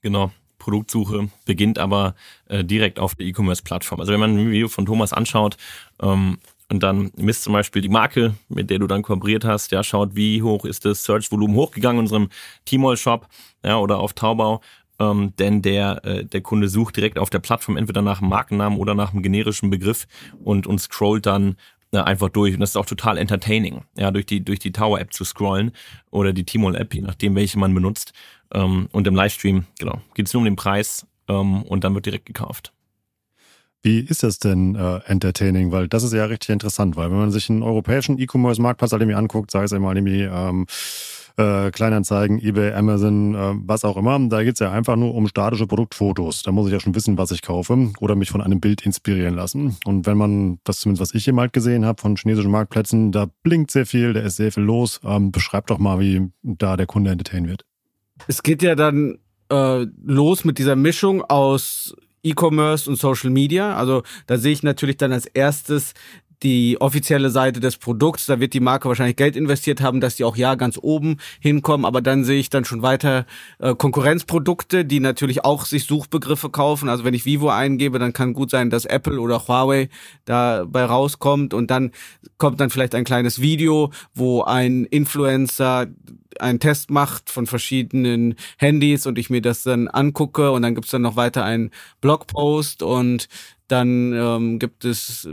[0.02, 0.30] Genau.
[0.58, 2.14] Produktsuche beginnt aber
[2.46, 3.98] äh, direkt auf der E-Commerce-Plattform.
[3.98, 5.56] Also wenn man ein Video von Thomas anschaut,
[6.00, 6.38] ähm,
[6.72, 10.16] und dann misst zum Beispiel die Marke, mit der du dann kooperiert hast, ja, schaut,
[10.16, 12.28] wie hoch ist das Search-Volumen hochgegangen in unserem
[12.64, 13.28] Tmall-Shop
[13.62, 14.62] ja, oder auf Taubau.
[14.98, 18.78] Ähm, denn der, äh, der Kunde sucht direkt auf der Plattform entweder nach einem Markennamen
[18.78, 20.06] oder nach einem generischen Begriff
[20.42, 21.56] und, und scrollt dann
[21.92, 22.54] äh, einfach durch.
[22.54, 25.72] Und das ist auch total entertaining, ja, durch die, durch die Tower-App zu scrollen
[26.10, 28.14] oder die Tmall-App, je nachdem, welche man benutzt.
[28.54, 32.06] Ähm, und im Livestream, genau, geht es nur um den Preis ähm, und dann wird
[32.06, 32.72] direkt gekauft.
[33.82, 35.72] Wie ist das denn äh, entertaining?
[35.72, 39.16] Weil das ist ja richtig interessant, weil wenn man sich einen europäischen E-Commerce-Marktplatz halt irgendwie
[39.16, 40.66] anguckt, sei es einmal irgendwie ähm,
[41.36, 45.26] äh, Kleinanzeigen, eBay, Amazon, äh, was auch immer, da geht es ja einfach nur um
[45.26, 46.42] statische Produktfotos.
[46.42, 49.34] Da muss ich ja schon wissen, was ich kaufe oder mich von einem Bild inspirieren
[49.34, 49.76] lassen.
[49.84, 53.26] Und wenn man, das zumindest was ich hier mal gesehen habe von chinesischen Marktplätzen, da
[53.42, 55.00] blinkt sehr viel, da ist sehr viel los.
[55.04, 57.64] Ähm, beschreib doch mal, wie da der Kunde entertain wird.
[58.28, 59.18] Es geht ja dann
[59.50, 63.76] äh, los mit dieser Mischung aus E-Commerce und Social Media.
[63.76, 65.94] Also da sehe ich natürlich dann als erstes
[66.42, 70.24] die offizielle Seite des Produkts, da wird die Marke wahrscheinlich Geld investiert haben, dass die
[70.24, 73.26] auch ja ganz oben hinkommen, aber dann sehe ich dann schon weiter
[73.58, 76.88] äh, Konkurrenzprodukte, die natürlich auch sich Suchbegriffe kaufen.
[76.88, 79.88] Also wenn ich Vivo eingebe, dann kann gut sein, dass Apple oder Huawei
[80.24, 81.54] dabei rauskommt.
[81.54, 81.92] Und dann
[82.38, 85.86] kommt dann vielleicht ein kleines Video, wo ein Influencer
[86.40, 90.50] einen Test macht von verschiedenen Handys und ich mir das dann angucke.
[90.50, 92.82] Und dann gibt's dann noch weiter einen Blogpost.
[92.82, 93.28] Und
[93.68, 95.28] dann ähm, gibt es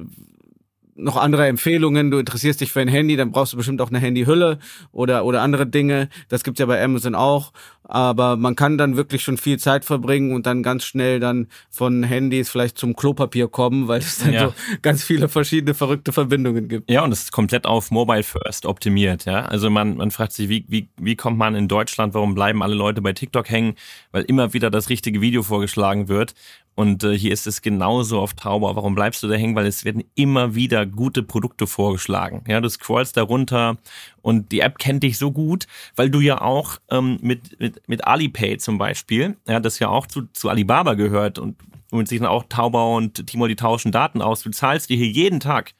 [0.99, 3.99] noch andere Empfehlungen, du interessierst dich für ein Handy, dann brauchst du bestimmt auch eine
[3.99, 4.59] Handyhülle
[4.91, 6.09] oder, oder andere Dinge.
[6.27, 7.51] Das gibt's ja bei Amazon auch.
[7.91, 12.03] Aber man kann dann wirklich schon viel Zeit verbringen und dann ganz schnell dann von
[12.03, 14.47] Handys vielleicht zum Klopapier kommen, weil es dann ja.
[14.49, 16.91] so ganz viele verschiedene verrückte Verbindungen gibt.
[16.91, 19.43] Ja, und es ist komplett auf Mobile First optimiert, ja.
[19.45, 22.75] Also man, man fragt sich, wie, wie, wie kommt man in Deutschland, warum bleiben alle
[22.75, 23.73] Leute bei TikTok hängen?
[24.11, 26.35] Weil immer wieder das richtige Video vorgeschlagen wird.
[26.79, 28.73] Und äh, hier ist es genauso auf Tauber.
[28.77, 29.53] Warum bleibst du da hängen?
[29.53, 32.45] Weil es werden immer wieder gute Produkte vorgeschlagen.
[32.47, 33.77] Ja, du scrollst da runter
[34.21, 38.05] und die App kennt dich so gut, weil du ja auch ähm, mit, mit, mit
[38.05, 41.57] Alipay zum Beispiel, ja, das ja auch zu, zu Alibaba gehört und,
[41.91, 44.43] und sich dann auch Tauber und Timo, die tauschen Daten aus.
[44.43, 45.73] Du zahlst dir hier jeden Tag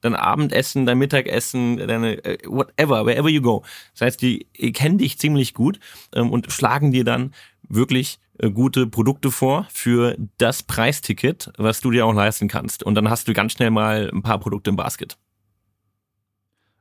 [0.00, 3.64] dein Abendessen, dein Mittagessen, deine äh, whatever, wherever you go.
[3.92, 5.78] Das heißt, die kennen dich ziemlich gut
[6.14, 7.32] ähm, und schlagen dir dann
[7.68, 12.82] wirklich äh, gute Produkte vor für das Preisticket, was du dir auch leisten kannst.
[12.82, 15.16] Und dann hast du ganz schnell mal ein paar Produkte im Basket.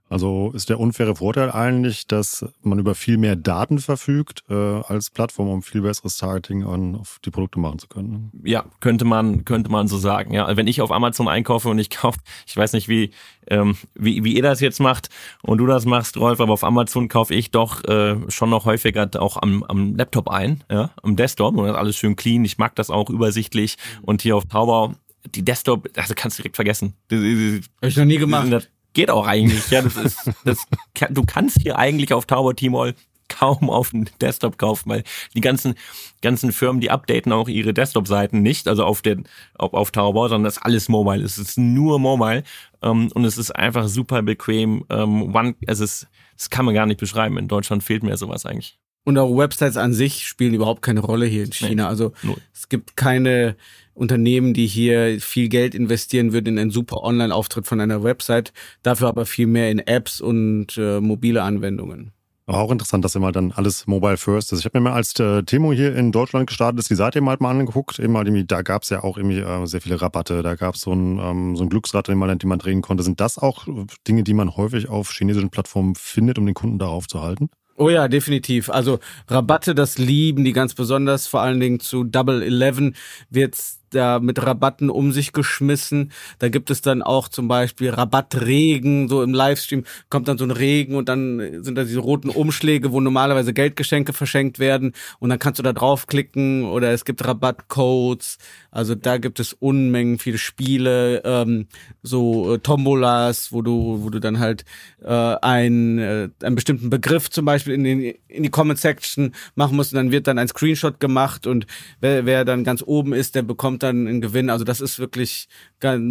[0.10, 5.12] Also ist der unfaire Vorteil eigentlich, dass man über viel mehr Daten verfügt äh, als
[5.12, 8.32] Plattform, um viel besseres Targeting an, auf die Produkte machen zu können.
[8.43, 10.34] Ja, könnte man könnte man so sagen.
[10.34, 13.12] Ja, wenn ich auf Amazon einkaufe und ich kaufe, ich weiß nicht wie
[13.48, 15.10] ähm, wie wie ihr das jetzt macht
[15.43, 19.10] und du das machst, Rolf, aber auf Amazon kaufe ich doch äh, schon noch häufiger
[19.19, 22.43] auch am, am Laptop ein, ja, am Desktop und das ist alles schön clean.
[22.45, 24.95] Ich mag das auch übersichtlich und hier auf Taubau
[25.36, 26.93] die Desktop, also kannst du direkt vergessen.
[27.12, 29.69] Habe ich noch nie gemacht geht auch eigentlich.
[29.69, 30.65] Ja, das ist, das,
[31.09, 32.95] du kannst hier eigentlich auf Tauber Tmall
[33.29, 35.03] kaum auf den Desktop kaufen, weil
[35.35, 35.75] die ganzen
[36.21, 40.43] ganzen Firmen, die updaten auch ihre Desktop-Seiten nicht, also auf den auf, auf Taobao, sondern
[40.43, 41.23] das ist alles mobile.
[41.23, 42.43] Es ist nur mobile
[42.81, 44.83] ähm, und es ist einfach super bequem.
[44.89, 47.38] Ähm, one, es, das kann man gar nicht beschreiben.
[47.38, 48.79] In Deutschland fehlt mir sowas eigentlich.
[49.10, 51.86] Und auch Websites an sich spielen überhaupt keine Rolle hier in China.
[51.86, 52.36] Nee, also null.
[52.54, 53.56] es gibt keine
[53.95, 59.08] Unternehmen, die hier viel Geld investieren würden in einen super Online-Auftritt von einer Website, dafür
[59.08, 62.12] aber viel mehr in Apps und äh, mobile Anwendungen.
[62.45, 64.60] Aber auch interessant, dass immer dann alles Mobile First ist.
[64.60, 67.30] Ich habe mir mal als äh, Timo hier in Deutschland gestartet ist, die Seite eben
[67.30, 67.98] halt mal angeguckt.
[67.98, 70.43] Eben halt irgendwie, da gab es ja auch irgendwie äh, sehr viele Rabatte.
[70.43, 73.02] Da gab es so ein, ähm, so ein Glücksrad, den man, den man drehen konnte.
[73.02, 73.65] Sind das auch
[74.08, 77.50] Dinge, die man häufig auf chinesischen Plattformen findet, um den Kunden darauf zu halten?
[77.82, 78.70] Oh ja, definitiv.
[78.70, 81.28] Also Rabatte, das lieben die ganz besonders.
[81.28, 82.94] Vor allen Dingen zu Double Eleven
[83.30, 86.12] wird's da mit Rabatten um sich geschmissen.
[86.39, 90.52] Da gibt es dann auch zum Beispiel Rabattregen, so im Livestream kommt dann so ein
[90.52, 95.39] Regen und dann sind da diese roten Umschläge, wo normalerweise Geldgeschenke verschenkt werden und dann
[95.39, 98.38] kannst du da draufklicken oder es gibt Rabattcodes.
[98.71, 101.67] Also da gibt es Unmengen viele Spiele, ähm,
[102.04, 104.63] so äh, Tombolas, wo du, wo du dann halt
[105.04, 109.75] äh, ein, äh, einen bestimmten Begriff zum Beispiel in, den, in die Comment Section machen
[109.75, 111.65] musst und dann wird dann ein Screenshot gemacht und
[111.99, 114.50] wer, wer dann ganz oben ist, der bekommt kommt dann ein Gewinn.
[114.50, 115.48] Also das ist wirklich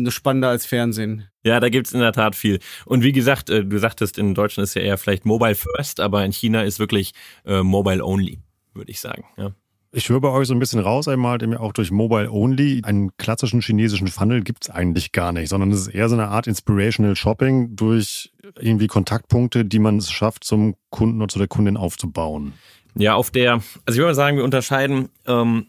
[0.09, 1.29] spannender als Fernsehen.
[1.45, 2.59] Ja, da gibt's in der Tat viel.
[2.87, 6.25] Und wie gesagt, äh, du sagtest, in Deutschland ist ja eher vielleicht Mobile First, aber
[6.25, 7.13] in China ist wirklich
[7.45, 8.39] äh, Mobile Only,
[8.75, 9.25] würde ich sagen.
[9.37, 9.53] Ja.
[9.91, 12.83] Ich höre bei euch so ein bisschen raus einmal, auch durch Mobile Only.
[12.85, 16.47] Einen klassischen chinesischen Funnel gibt's eigentlich gar nicht, sondern es ist eher so eine Art
[16.47, 21.79] Inspirational Shopping durch irgendwie Kontaktpunkte, die man es schafft, zum Kunden oder zu der Kundin
[21.79, 22.53] aufzubauen.
[22.97, 25.67] Ja, auf der, also ich würde mal sagen, wir unterscheiden ähm,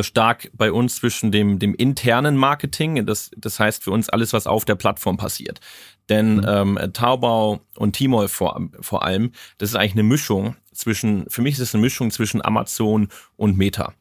[0.00, 4.46] stark bei uns zwischen dem, dem internen Marketing, das, das heißt für uns alles, was
[4.46, 5.60] auf der Plattform passiert.
[6.08, 6.44] Denn mhm.
[6.46, 11.54] ähm, Taobao und Tmall vor, vor allem, das ist eigentlich eine Mischung zwischen, für mich
[11.54, 13.94] ist es eine Mischung zwischen Amazon und Meta.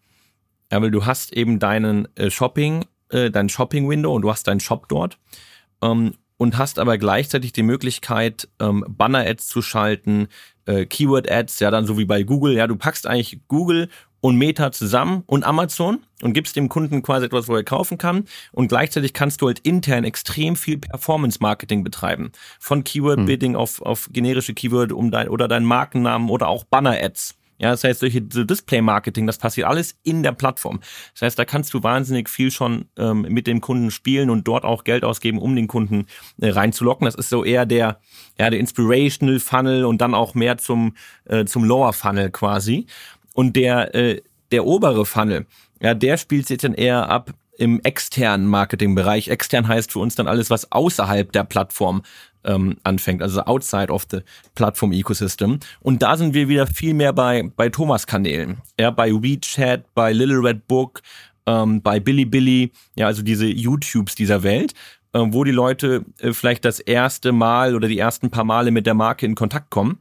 [0.71, 4.59] Ja, weil du hast eben deinen äh, Shopping, äh, dein Shopping-Window und du hast deinen
[4.59, 5.19] Shop dort
[5.81, 10.27] ähm, und hast aber gleichzeitig die Möglichkeit, ähm, Banner-Ads zu schalten,
[10.65, 12.55] äh, Keyword-Ads, ja dann so wie bei Google.
[12.55, 13.89] Ja, du packst eigentlich Google
[14.23, 18.23] und Meta zusammen und Amazon und gibst dem Kunden quasi etwas, wo er kaufen kann.
[18.53, 22.31] Und gleichzeitig kannst du halt intern extrem viel Performance-Marketing betreiben.
[22.57, 23.59] Von Keyword-Bidding hm.
[23.59, 27.35] auf, auf generische Keyword um dein, oder deinen Markennamen oder auch Banner-Ads.
[27.59, 30.79] Ja, das heißt, solche Display-Marketing, das passiert alles in der Plattform.
[31.13, 34.63] Das heißt, da kannst du wahnsinnig viel schon ähm, mit dem Kunden spielen und dort
[34.63, 36.05] auch Geld ausgeben, um den Kunden
[36.39, 37.05] äh, reinzulocken.
[37.05, 37.99] Das ist so eher der,
[38.39, 42.87] ja, der Inspirational Funnel und dann auch mehr zum, äh, zum Lower Funnel quasi.
[43.33, 45.45] Und der, äh, der obere Funnel,
[45.81, 49.27] ja, der spielt sich dann eher ab im externen Marketingbereich.
[49.27, 52.03] Extern heißt für uns dann alles, was außerhalb der Plattform
[52.43, 54.19] ähm, anfängt, also outside of the
[54.55, 55.59] Plattform Ecosystem.
[55.81, 58.57] Und da sind wir wieder viel mehr bei, bei Thomas Kanälen.
[58.79, 61.01] Ja, bei WeChat, bei Little Red Book,
[61.45, 64.73] ähm, bei Billy ja, also diese YouTubes dieser Welt,
[65.13, 68.85] äh, wo die Leute äh, vielleicht das erste Mal oder die ersten paar Male mit
[68.85, 69.99] der Marke in Kontakt kommen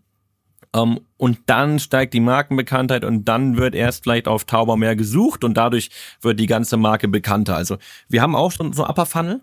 [0.75, 4.97] um, ähm, und dann steigt die Markenbekanntheit und dann wird erst vielleicht auf Tauber mehr
[4.97, 7.57] gesucht und dadurch wird die ganze Marke bekannter.
[7.57, 7.77] Also
[8.09, 9.43] wir haben auch schon so Upper Funnel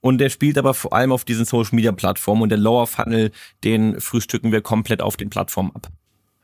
[0.00, 3.32] und der spielt aber vor allem auf diesen Social Media Plattformen und der Lower Funnel,
[3.64, 5.88] den frühstücken wir komplett auf den Plattformen ab.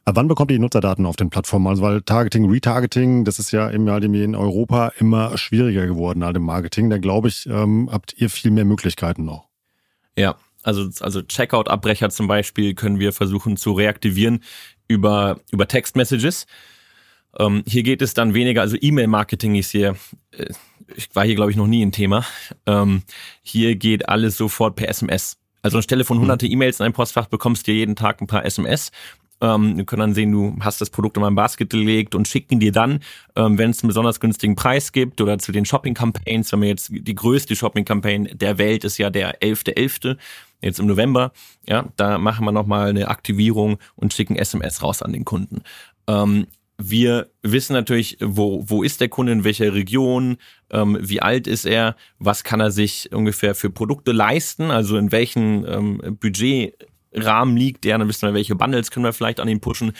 [0.04, 1.66] Aber wann bekommt ihr die Nutzerdaten auf den Plattformen?
[1.66, 6.36] Also weil Targeting, Retargeting, das ist ja im halt in Europa immer schwieriger geworden, halt
[6.36, 6.90] im Marketing.
[6.90, 9.48] Da glaube ich, ähm, habt ihr viel mehr Möglichkeiten noch.
[10.16, 14.42] Ja, also, also Checkout-Abbrecher zum Beispiel können wir versuchen zu reaktivieren
[14.88, 16.46] über, über Text-Messages.
[17.38, 19.96] Ähm, hier geht es dann weniger, also E-Mail-Marketing ist hier,
[20.32, 20.46] äh,
[20.96, 22.24] ich war hier glaube ich noch nie ein Thema.
[22.66, 23.02] Ähm,
[23.42, 25.38] hier geht alles sofort per SMS.
[25.62, 28.90] Also anstelle von hunderte E-Mails in einem Postfach bekommst du jeden Tag ein paar SMS
[29.44, 32.60] ähm, wir können dann sehen, du hast das Produkt in mein Basket gelegt und schicken
[32.60, 33.00] dir dann,
[33.36, 36.90] ähm, wenn es einen besonders günstigen Preis gibt oder zu den Shopping-Campaigns, wenn wir jetzt
[36.90, 40.16] die größte Shopping-Campaign der Welt ist ja der 11.11., .11.,
[40.64, 41.32] jetzt im November,
[41.68, 45.62] ja, da machen wir nochmal eine Aktivierung und schicken SMS raus an den Kunden.
[46.06, 46.46] Ähm,
[46.76, 50.38] wir wissen natürlich, wo, wo ist der Kunde, in welcher Region,
[50.70, 55.12] ähm, wie alt ist er, was kann er sich ungefähr für Produkte leisten, also in
[55.12, 56.74] welchem ähm, Budget
[57.14, 59.92] Rahmen liegt, ja, dann wissen wir, welche Bundles können wir vielleicht an ihn pushen.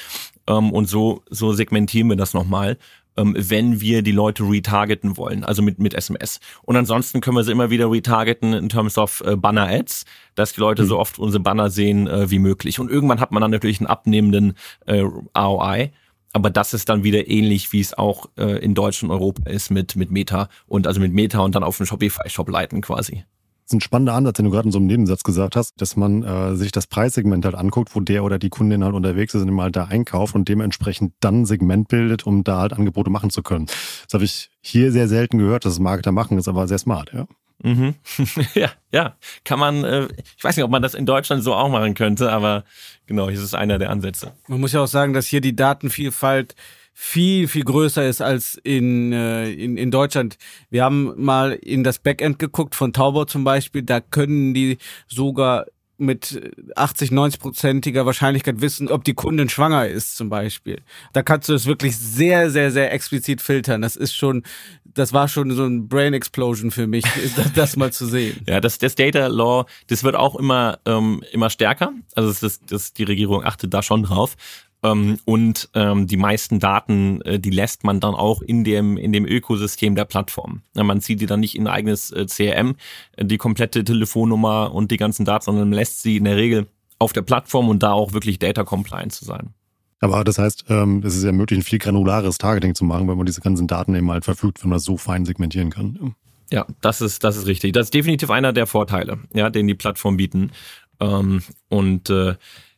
[0.48, 2.76] Ähm, und so, so segmentieren wir das nochmal,
[3.16, 6.40] ähm, wenn wir die Leute retargeten wollen, also mit, mit SMS.
[6.62, 10.60] Und ansonsten können wir sie immer wieder retargeten in terms of äh, Banner-Ads, dass die
[10.60, 10.86] Leute mhm.
[10.86, 12.80] so oft unsere Banner sehen äh, wie möglich.
[12.80, 14.54] Und irgendwann hat man dann natürlich einen abnehmenden
[14.86, 15.04] äh,
[15.36, 15.92] ROI.
[16.32, 19.70] Aber das ist dann wieder ähnlich, wie es auch äh, in Deutschland und Europa ist
[19.70, 23.24] mit, mit Meta und also mit Meta und dann auf den Shopify-Shop leiten quasi.
[23.64, 25.96] Das ist ein spannender Ansatz, den du gerade in so einem Nebensatz gesagt hast, dass
[25.96, 29.40] man äh, sich das Preissegment halt anguckt, wo der oder die Kundin halt unterwegs ist
[29.40, 33.08] und immer halt da einkauft und dementsprechend dann ein Segment bildet, um da halt Angebote
[33.08, 33.64] machen zu können.
[33.64, 37.12] Das habe ich hier sehr selten gehört, dass es Marketer machen, ist aber sehr smart,
[37.14, 37.26] ja.
[37.62, 37.94] Mhm.
[38.54, 41.70] ja, ja, kann man, äh, ich weiß nicht, ob man das in Deutschland so auch
[41.70, 42.64] machen könnte, aber
[43.06, 44.32] genau, hier ist es einer der Ansätze.
[44.46, 46.54] Man muss ja auch sagen, dass hier die Datenvielfalt
[46.94, 50.38] viel, viel größer ist als in, äh, in, in Deutschland.
[50.70, 54.78] Wir haben mal in das Backend geguckt von Taubau zum Beispiel, da können die
[55.08, 60.82] sogar mit 80, 90-prozentiger Wahrscheinlichkeit wissen, ob die Kundin schwanger ist zum Beispiel.
[61.12, 63.82] Da kannst du es wirklich sehr, sehr, sehr explizit filtern.
[63.82, 64.42] Das ist schon,
[64.84, 67.04] das war schon so ein Brain Explosion für mich,
[67.36, 68.40] das, das mal zu sehen.
[68.46, 71.92] Ja, das, das Data Law, das wird auch immer, ähm, immer stärker.
[72.14, 74.36] Also das, das, die Regierung achtet da schon drauf.
[74.84, 79.12] Ähm, und ähm, die meisten Daten, äh, die lässt man dann auch in dem, in
[79.12, 80.60] dem Ökosystem der Plattform.
[80.74, 82.76] Man zieht die dann nicht in ein eigenes äh, CRM,
[83.16, 86.66] äh, die komplette Telefonnummer und die ganzen Daten, sondern lässt sie in der Regel
[86.98, 89.54] auf der Plattform und da auch wirklich data compliant zu sein.
[90.00, 93.16] Aber das heißt, ähm, es ist ja möglich, ein viel granulares Targeting zu machen, wenn
[93.16, 96.14] man diese ganzen Daten eben halt verfügt, wenn man das so fein segmentieren kann.
[96.50, 97.72] Ja, das ist, das ist richtig.
[97.72, 100.52] Das ist definitiv einer der Vorteile, ja, den die Plattform bieten.
[101.00, 102.34] Ähm, und äh,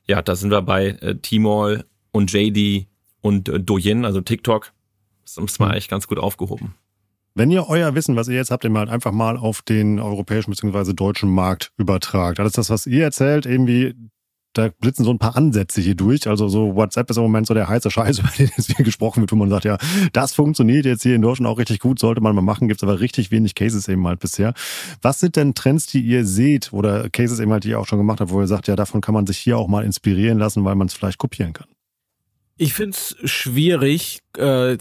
[0.06, 1.84] ja, da sind wir bei äh, Tmall
[2.16, 2.86] und JD
[3.20, 4.72] und äh, Douyin, also TikTok,
[5.24, 5.74] ist mal mhm.
[5.74, 6.74] echt ganz gut aufgehoben.
[7.34, 10.50] Wenn ihr euer Wissen, was ihr jetzt habt, immer halt einfach mal auf den europäischen
[10.50, 10.94] bzw.
[10.94, 12.40] deutschen Markt übertragt.
[12.40, 13.94] Alles das, was ihr erzählt, irgendwie
[14.56, 16.26] da blitzen so ein paar Ansätze hier durch.
[16.26, 19.20] Also so WhatsApp ist im Moment so der heiße Scheiß, über den jetzt viel gesprochen
[19.20, 19.76] wird, wo man sagt, ja,
[20.14, 22.88] das funktioniert jetzt hier in Deutschland auch richtig gut, sollte man mal machen, gibt es
[22.88, 24.54] aber richtig wenig Cases eben halt bisher.
[25.02, 27.98] Was sind denn Trends, die ihr seht oder Cases eben halt, die ihr auch schon
[27.98, 30.64] gemacht habt, wo ihr sagt, ja, davon kann man sich hier auch mal inspirieren lassen,
[30.64, 31.66] weil man es vielleicht kopieren kann?
[32.56, 34.78] Ich finde es schwierig, äh,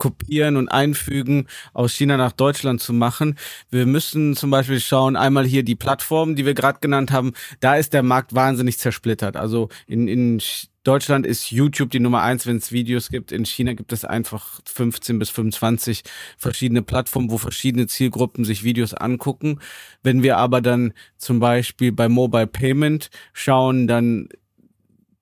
[0.00, 3.36] kopieren und einfügen aus China nach Deutschland zu machen.
[3.70, 7.76] Wir müssen zum Beispiel schauen, einmal hier die Plattformen, die wir gerade genannt haben, da
[7.76, 9.36] ist der Markt wahnsinnig zersplittert.
[9.36, 10.40] Also in, in
[10.82, 13.30] Deutschland ist YouTube die Nummer eins, wenn es Videos gibt.
[13.30, 16.02] In China gibt es einfach 15 bis 25
[16.38, 19.60] verschiedene Plattformen, wo verschiedene Zielgruppen sich Videos angucken.
[20.02, 24.30] Wenn wir aber dann zum Beispiel bei Mobile Payment schauen, dann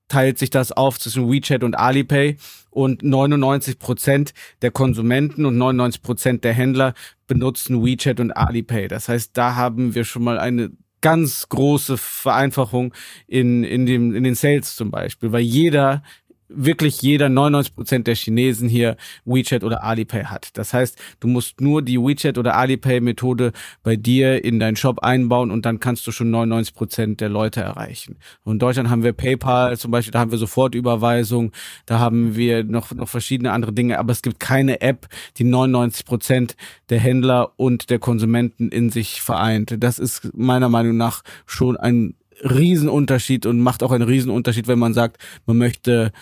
[0.09, 2.37] teilt sich das auf zwischen WeChat und Alipay
[2.71, 6.95] und 99 Prozent der Konsumenten und 99 Prozent der Händler
[7.27, 8.89] benutzen WeChat und Alipay.
[8.89, 12.93] Das heißt, da haben wir schon mal eine ganz große Vereinfachung
[13.27, 16.03] in, in, dem, in den Sales zum Beispiel, weil jeder
[16.49, 20.51] wirklich jeder 99 Prozent der Chinesen hier WeChat oder Alipay hat.
[20.55, 25.01] Das heißt, du musst nur die WeChat oder Alipay Methode bei dir in deinen Shop
[25.01, 28.17] einbauen und dann kannst du schon 99 Prozent der Leute erreichen.
[28.45, 31.53] Und in Deutschland haben wir PayPal zum Beispiel, da haben wir Sofortüberweisung,
[31.87, 36.05] da haben wir noch, noch verschiedene andere Dinge, aber es gibt keine App, die 99
[36.05, 36.57] Prozent
[36.89, 39.75] der Händler und der Konsumenten in sich vereint.
[39.79, 44.95] Das ist meiner Meinung nach schon ein Riesenunterschied und macht auch einen Riesenunterschied, wenn man
[44.95, 46.13] sagt, man möchte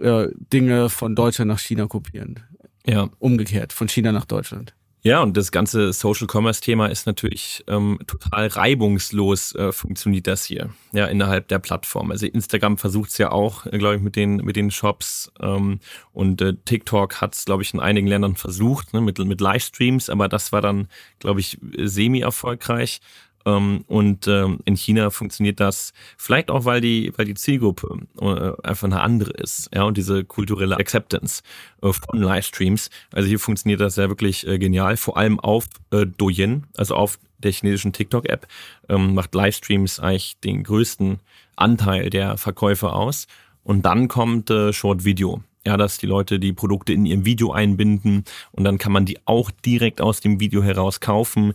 [0.00, 2.40] äh, Dinge von Deutschland nach China kopieren.
[2.86, 3.10] Ja.
[3.18, 4.74] Umgekehrt, von China nach Deutschland.
[5.04, 10.44] Ja, und das ganze Social Commerce Thema ist natürlich ähm, total reibungslos äh, funktioniert das
[10.44, 12.12] hier, ja, innerhalb der Plattform.
[12.12, 15.80] Also Instagram versucht es ja auch, äh, glaube ich, mit den mit den Shops ähm,
[16.12, 20.08] und äh, TikTok hat es, glaube ich, in einigen Ländern versucht, ne, mit, mit Livestreams,
[20.08, 20.86] aber das war dann,
[21.18, 23.00] glaube ich, semi-erfolgreich.
[23.44, 28.52] Ähm, und ähm, in China funktioniert das vielleicht auch, weil die, weil die Zielgruppe äh,
[28.66, 31.42] einfach eine andere ist, ja, und diese kulturelle Acceptance
[31.82, 32.90] äh, von Livestreams.
[33.12, 37.52] Also hier funktioniert das ja wirklich äh, genial, vor allem auf Douyin, also auf der
[37.52, 38.46] chinesischen TikTok-App,
[38.88, 41.20] ähm, macht Livestreams eigentlich den größten
[41.56, 43.26] Anteil der Verkäufe aus.
[43.64, 45.42] Und dann kommt Short Video.
[45.64, 49.18] Ja, dass die Leute die Produkte in ihrem Video einbinden und dann kann man die
[49.26, 51.54] auch direkt aus dem Video heraus kaufen.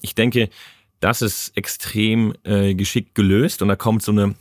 [0.00, 0.48] ich denke,
[1.00, 4.34] das ist extrem äh, geschickt gelöst und da kommt so eine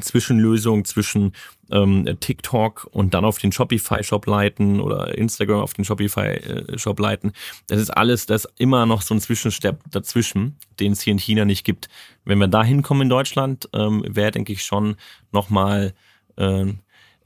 [0.00, 1.32] Zwischenlösung zwischen
[1.70, 7.32] ähm, TikTok und dann auf den Shopify-Shop leiten oder Instagram auf den Shopify-Shop leiten.
[7.66, 11.18] Das ist alles, das ist immer noch so ein Zwischenstep dazwischen, den es hier in
[11.18, 11.88] China nicht gibt.
[12.24, 14.96] Wenn wir da hinkommen in Deutschland, ähm, wäre, denke ich, schon
[15.32, 15.94] nochmal
[16.36, 16.66] äh,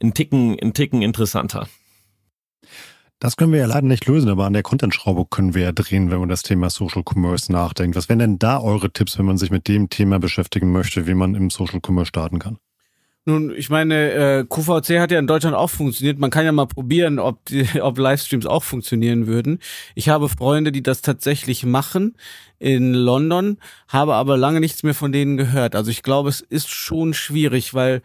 [0.01, 1.67] ein Ticken, ein Ticken interessanter.
[3.23, 6.11] Das können wir ja leider nicht lösen, aber an der Content-Schraube können wir ja drehen,
[6.11, 7.95] wenn man das Thema Social Commerce nachdenkt.
[7.95, 11.13] Was wären denn da eure Tipps, wenn man sich mit dem Thema beschäftigen möchte, wie
[11.13, 12.57] man im Social Commerce starten kann?
[13.23, 16.19] Nun, ich meine, äh, QVC hat ja in Deutschland auch funktioniert.
[16.19, 19.59] Man kann ja mal probieren, ob, die, ob Livestreams auch funktionieren würden.
[19.95, 22.17] Ich habe Freunde, die das tatsächlich machen
[22.59, 23.57] in London,
[23.87, 25.77] habe aber lange nichts mehr von denen gehört.
[25.77, 28.01] Also ich glaube, es ist schon schwierig, weil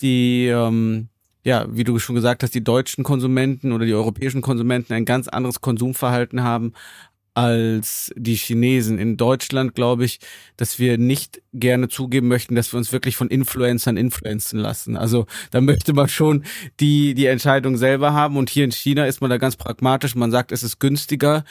[0.00, 1.08] die ähm,
[1.46, 5.28] ja, wie du schon gesagt hast, die deutschen Konsumenten oder die europäischen Konsumenten ein ganz
[5.28, 6.72] anderes Konsumverhalten haben
[7.34, 8.98] als die Chinesen.
[8.98, 10.18] In Deutschland glaube ich,
[10.56, 14.96] dass wir nicht gerne zugeben möchten, dass wir uns wirklich von Influencern influenzen lassen.
[14.96, 16.42] Also da möchte man schon
[16.80, 18.36] die, die Entscheidung selber haben.
[18.36, 20.16] Und hier in China ist man da ganz pragmatisch.
[20.16, 21.44] Man sagt, es ist günstiger,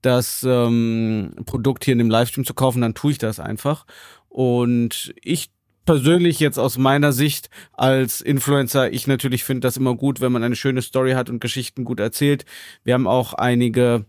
[0.00, 3.84] das ähm, Produkt hier in dem Livestream zu kaufen, dann tue ich das einfach.
[4.28, 5.50] Und ich
[5.84, 10.42] persönlich jetzt aus meiner Sicht als Influencer, ich natürlich finde das immer gut, wenn man
[10.42, 12.44] eine schöne Story hat und Geschichten gut erzählt.
[12.84, 14.04] Wir haben auch einige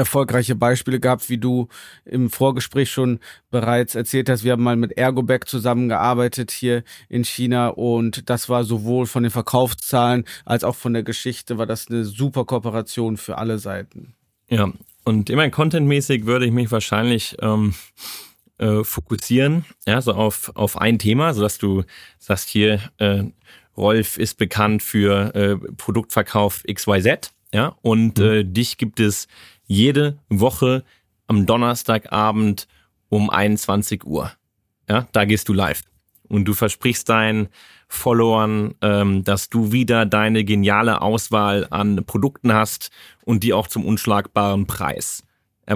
[0.00, 1.68] erfolgreiche Beispiele gehabt, wie du
[2.04, 4.44] im Vorgespräch schon bereits erzählt hast.
[4.44, 9.30] Wir haben mal mit Ergobag zusammengearbeitet hier in China und das war sowohl von den
[9.30, 14.14] Verkaufszahlen als auch von der Geschichte war das eine super Kooperation für alle Seiten.
[14.48, 14.72] Ja,
[15.04, 17.74] und immer contentmäßig würde ich mich wahrscheinlich ähm,
[18.60, 21.84] äh, fokussieren, ja, so auf, auf ein Thema, sodass du
[22.18, 23.24] sagst hier, äh,
[23.76, 28.24] Rolf ist bekannt für äh, Produktverkauf XYZ, ja, und mhm.
[28.24, 29.28] äh, dich gibt es
[29.66, 30.84] jede Woche
[31.26, 32.68] am Donnerstagabend
[33.08, 34.32] um 21 Uhr.
[34.88, 35.82] Ja, da gehst du live.
[36.28, 37.48] Und du versprichst deinen
[37.88, 42.90] Followern, ähm, dass du wieder deine geniale Auswahl an Produkten hast
[43.24, 45.24] und die auch zum unschlagbaren Preis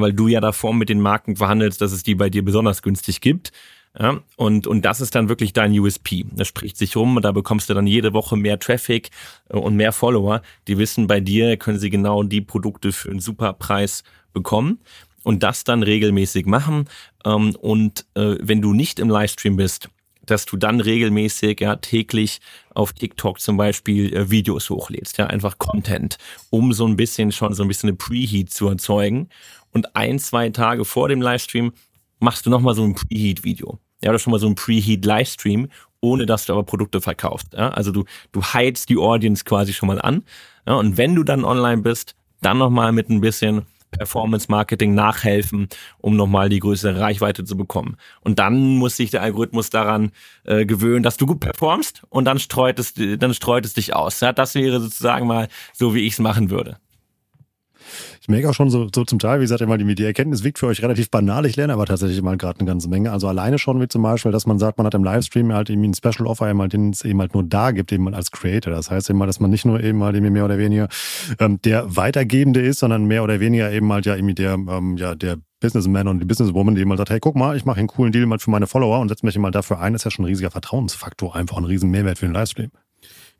[0.01, 3.21] weil du ja davor mit den Marken verhandelst, dass es die bei dir besonders günstig
[3.21, 3.53] gibt.
[3.99, 6.25] Ja, und, und das ist dann wirklich dein USP.
[6.33, 9.11] Das spricht sich rum, da bekommst du dann jede Woche mehr Traffic
[9.49, 10.43] äh, und mehr Follower.
[10.67, 14.03] Die wissen, bei dir können sie genau die Produkte für einen super Preis
[14.33, 14.81] bekommen
[15.23, 16.89] und das dann regelmäßig machen.
[17.25, 19.89] Ähm, und äh, wenn du nicht im Livestream bist,
[20.27, 22.41] dass du dann regelmäßig, ja, täglich
[22.75, 26.19] auf TikTok zum Beispiel äh, Videos hochlädst, ja, einfach Content,
[26.51, 29.29] um so ein bisschen schon so ein bisschen eine Preheat zu erzeugen.
[29.75, 31.72] Und ein, zwei Tage vor dem Livestream
[32.20, 35.68] machst du nochmal so ein Preheat-Video ja, oder schon mal so ein Preheat-Livestream,
[36.00, 37.54] ohne dass du aber Produkte verkaufst.
[37.54, 37.70] Ja?
[37.70, 40.22] Also du, du heizt die Audience quasi schon mal an.
[40.66, 40.75] Ja?
[40.75, 43.62] Und wenn du dann online bist, dann nochmal mit ein bisschen
[43.92, 45.68] Performance-Marketing nachhelfen,
[45.98, 47.96] um nochmal die größere Reichweite zu bekommen.
[48.20, 50.10] Und dann muss sich der Algorithmus daran
[50.44, 54.20] äh, gewöhnen, dass du gut performst und dann streut es, dann streut es dich aus.
[54.20, 56.77] Ja, das wäre sozusagen mal so, wie ich es machen würde.
[58.21, 60.59] Ich merke auch schon so, so zum Teil, wie gesagt, immer die, die Erkenntnis wirkt
[60.59, 61.47] für euch relativ banal.
[61.47, 63.13] Ich lerne aber tatsächlich mal gerade eine ganze Menge.
[63.13, 65.89] Also alleine schon wie zum Beispiel, dass man sagt, man hat im Livestream halt irgendwie
[65.89, 68.31] ein Special Offer, eben halt, den es eben halt nur da gibt, eben halt als
[68.31, 68.73] Creator.
[68.73, 70.89] Das heißt eben mal, dass man nicht nur eben halt irgendwie mehr oder weniger
[71.39, 75.15] ähm, der Weitergebende ist, sondern mehr oder weniger eben halt ja irgendwie der, ähm, ja,
[75.15, 78.13] der Businessman und die Businesswoman, die mal sagt, hey, guck mal, ich mache einen coolen
[78.13, 80.25] Deal mal für meine Follower und setze mich mal dafür ein, das ist ja schon
[80.25, 82.71] ein riesiger Vertrauensfaktor, einfach ein riesen Mehrwert für den Livestream.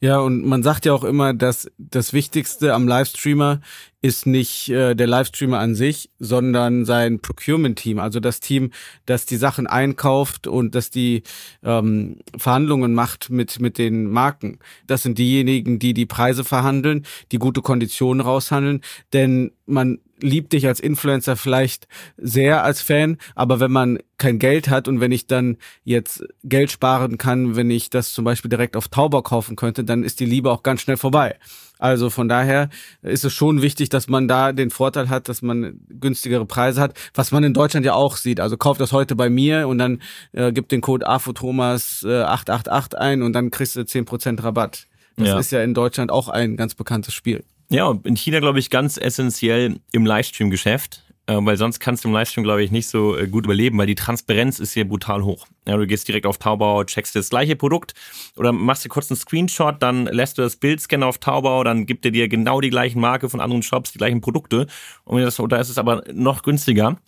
[0.01, 3.61] Ja, und man sagt ja auch immer, dass das Wichtigste am Livestreamer
[4.05, 8.71] ist nicht äh, der Livestreamer an sich, sondern sein Procurement-Team, also das Team,
[9.07, 11.23] das die Sachen einkauft und das die
[11.63, 14.59] ähm, Verhandlungen macht mit mit den Marken.
[14.87, 18.83] Das sind diejenigen, die die Preise verhandeln, die gute Konditionen raushandeln,
[19.15, 21.89] denn man liebt dich als Influencer vielleicht
[22.19, 26.71] sehr als Fan, aber wenn man kein Geld hat und wenn ich dann jetzt Geld
[26.71, 30.27] sparen kann, wenn ich das zum Beispiel direkt auf Taubau kaufen könnte, dann ist die
[30.27, 31.37] Liebe auch ganz schnell vorbei.
[31.85, 32.71] Also von daher
[33.03, 36.99] ist es schon wichtig, dass man da den Vorteil hat, dass man günstigere Preise hat,
[37.13, 38.41] was man in Deutschland ja auch sieht.
[38.41, 40.01] Also kauft das heute bei mir und dann
[40.33, 44.87] äh, gibt den Code AFOThomas äh, 888 ein und dann kriegst du 10% Rabatt.
[45.17, 45.39] Das ja.
[45.39, 47.45] ist ja in Deutschland auch ein ganz bekanntes Spiel.
[47.69, 51.04] Ja, in China, glaube ich, ganz essentiell im Livestream-Geschäft.
[51.27, 53.87] Äh, weil sonst kannst du im Livestream, glaube ich, nicht so äh, gut überleben, weil
[53.87, 55.47] die Transparenz ist hier brutal hoch.
[55.67, 57.95] Ja, du gehst direkt auf Taubau, checkst das gleiche Produkt
[58.37, 61.87] oder machst dir kurz einen Screenshot, dann lässt du das Bild scannen auf Taubau, dann
[61.87, 64.67] gibt er dir genau die gleichen Marke von anderen Shops, die gleichen Produkte.
[65.05, 66.99] Und das, da ist es aber noch günstiger.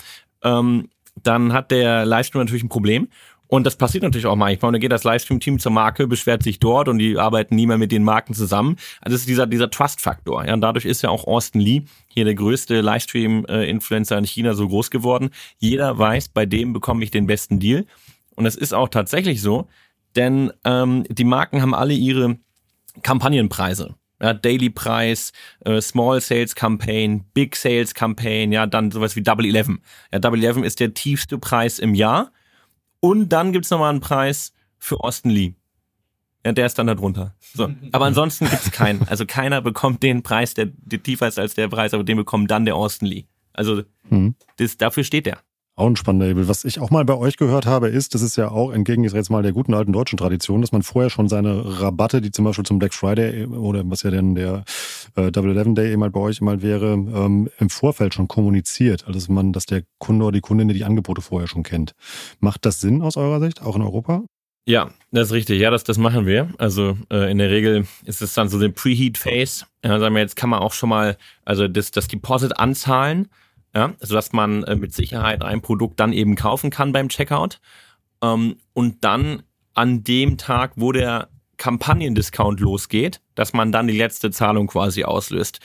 [0.43, 0.89] Ähm,
[1.23, 3.09] dann hat der Livestream natürlich ein Problem.
[3.49, 4.69] Und das passiert natürlich auch manchmal.
[4.69, 7.79] Und dann geht das Livestream-Team zur Marke, beschwert sich dort und die arbeiten nie mehr
[7.79, 8.77] mit den Marken zusammen.
[9.01, 10.45] Also das ist dieser, dieser Trust-Faktor.
[10.45, 14.69] Ja, und dadurch ist ja auch Austin Lee hier der größte Livestream-Influencer in China so
[14.69, 15.31] groß geworden.
[15.59, 17.87] Jeder weiß, bei dem bekomme ich den besten Deal.
[18.35, 19.69] Und das ist auch tatsächlich so,
[20.17, 22.39] denn ähm, die Marken haben alle ihre
[23.03, 23.95] Kampagnenpreise.
[24.21, 29.45] Ja, Daily Preis, äh, Small Sales Campaign, Big Sales Campaign, ja, dann sowas wie Double
[29.45, 29.83] Eleven.
[30.11, 32.33] Ja, Double Eleven ist der tiefste Preis im Jahr
[33.01, 35.55] und dann gibt's nochmal einen Preis für Austin Lee.
[36.45, 37.35] Ja, der ist dann da drunter.
[37.55, 37.69] So.
[37.93, 39.07] Aber ansonsten gibt's keinen.
[39.09, 42.51] Also keiner bekommt den Preis, der, der tiefer ist als der Preis, aber den bekommt
[42.51, 43.25] dann der Austin Lee.
[43.53, 44.37] Also mhm.
[44.59, 45.39] das, dafür steht der.
[45.75, 46.49] Auch ein spannender Label.
[46.49, 49.29] Was ich auch mal bei euch gehört habe, ist, das ist ja auch entgegen jetzt
[49.29, 52.65] mal der guten alten deutschen Tradition, dass man vorher schon seine Rabatte, die zum Beispiel
[52.65, 54.65] zum Black Friday oder was ja denn der
[55.17, 58.29] äh, Double Eleven Day eben halt bei euch eben halt wäre, ähm, im Vorfeld schon
[58.29, 59.07] kommuniziert.
[59.07, 61.95] Also dass man, dass der Kunde oder die Kundin die Angebote vorher schon kennt.
[62.41, 64.23] Macht das Sinn aus eurer Sicht, auch in Europa?
[64.69, 65.61] Ja, das ist richtig.
[65.61, 66.49] Ja, das, das machen wir.
[66.59, 69.67] Also äh, in der Regel ist es dann so eine Preheat-Phase.
[69.85, 73.29] Ja, sagen wir, jetzt kann man auch schon mal, also das, das Deposit anzahlen
[73.77, 77.61] ja, sodass man äh, mit Sicherheit ein Produkt dann eben kaufen kann beim Checkout.
[78.23, 79.43] Ähm, und dann
[79.75, 85.61] an dem Tag, wo der Kampagnendiscount losgeht, dass man dann die letzte Zahlung quasi auslöst.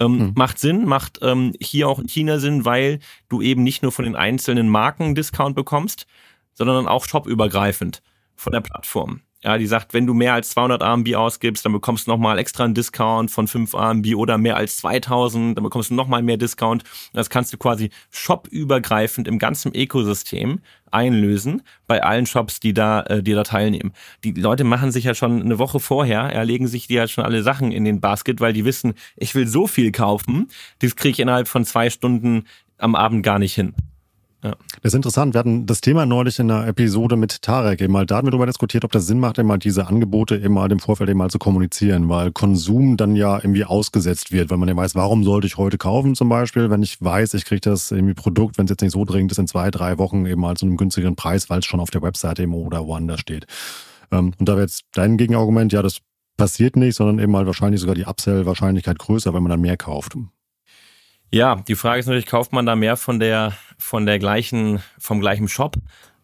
[0.00, 0.32] Ähm, hm.
[0.34, 4.04] Macht Sinn, macht ähm, hier auch in China Sinn, weil du eben nicht nur von
[4.06, 6.06] den einzelnen Marken Discount bekommst,
[6.54, 8.02] sondern auch shopübergreifend
[8.34, 9.20] von der Plattform.
[9.46, 12.64] Ja, die sagt, wenn du mehr als 200 RMB ausgibst, dann bekommst du nochmal extra
[12.64, 16.82] einen Discount von 5 RMB oder mehr als 2000, dann bekommst du nochmal mehr Discount.
[17.12, 23.22] Das kannst du quasi shopübergreifend im ganzen Ökosystem einlösen bei allen Shops, die da, äh,
[23.22, 23.92] die da teilnehmen.
[24.24, 27.44] Die Leute machen sich ja schon eine Woche vorher, erlegen sich die ja schon alle
[27.44, 30.48] Sachen in den Basket, weil die wissen, ich will so viel kaufen,
[30.80, 32.46] das kriege ich innerhalb von zwei Stunden
[32.78, 33.74] am Abend gar nicht hin.
[34.46, 34.54] Ja.
[34.80, 35.34] Das ist interessant.
[35.34, 38.06] Wir hatten das Thema neulich in einer Episode mit Tarek eben mal.
[38.06, 40.70] Da hatten wir darüber diskutiert, ob das Sinn macht, eben mal diese Angebote eben mal
[40.70, 44.68] im Vorfeld eben mal zu kommunizieren, weil Konsum dann ja irgendwie ausgesetzt wird, weil man
[44.68, 47.90] ja weiß, warum sollte ich heute kaufen zum Beispiel, wenn ich weiß, ich kriege das
[47.90, 50.56] irgendwie Produkt, wenn es jetzt nicht so dringend ist, in zwei, drei Wochen eben mal
[50.56, 53.46] zu einem günstigeren Preis, weil es schon auf der Webseite eben oder woanders steht.
[54.12, 55.98] Ähm, und da wäre jetzt dein Gegenargument, ja, das
[56.36, 60.16] passiert nicht, sondern eben mal wahrscheinlich sogar die Upsell-Wahrscheinlichkeit größer, wenn man dann mehr kauft.
[61.32, 65.20] Ja, die Frage ist natürlich, kauft man da mehr von der, von der gleichen, vom
[65.20, 65.76] gleichen Shop?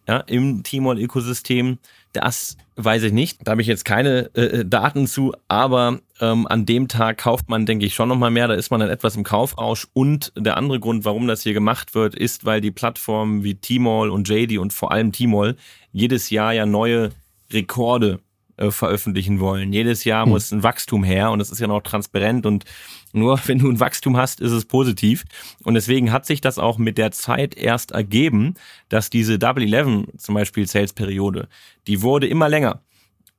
[0.09, 1.79] ja, im Tmall-Ökosystem.
[2.13, 3.39] Das weiß ich nicht.
[3.45, 7.49] Da habe ich jetzt keine äh, äh, Daten zu, aber ähm, an dem Tag kauft
[7.49, 8.49] man, denke ich, schon nochmal mehr.
[8.49, 9.87] Da ist man dann etwas im Kaufrausch.
[9.93, 14.11] Und der andere Grund, warum das hier gemacht wird, ist, weil die Plattformen wie Tmall
[14.11, 15.57] und JD und vor allem Tmall
[15.93, 17.13] jedes Jahr ja neue
[17.51, 18.19] Rekorde
[18.57, 19.73] äh, veröffentlichen wollen.
[19.73, 20.31] Jedes Jahr hm.
[20.31, 22.65] muss ein Wachstum her und es ist ja noch transparent und
[23.13, 25.25] nur wenn du ein Wachstum hast, ist es positiv.
[25.63, 28.55] Und deswegen hat sich das auch mit der Zeit erst ergeben,
[28.89, 31.49] dass diese Double Eleven zum Beispiel Sales-Periode,
[31.87, 32.81] die wurde immer länger.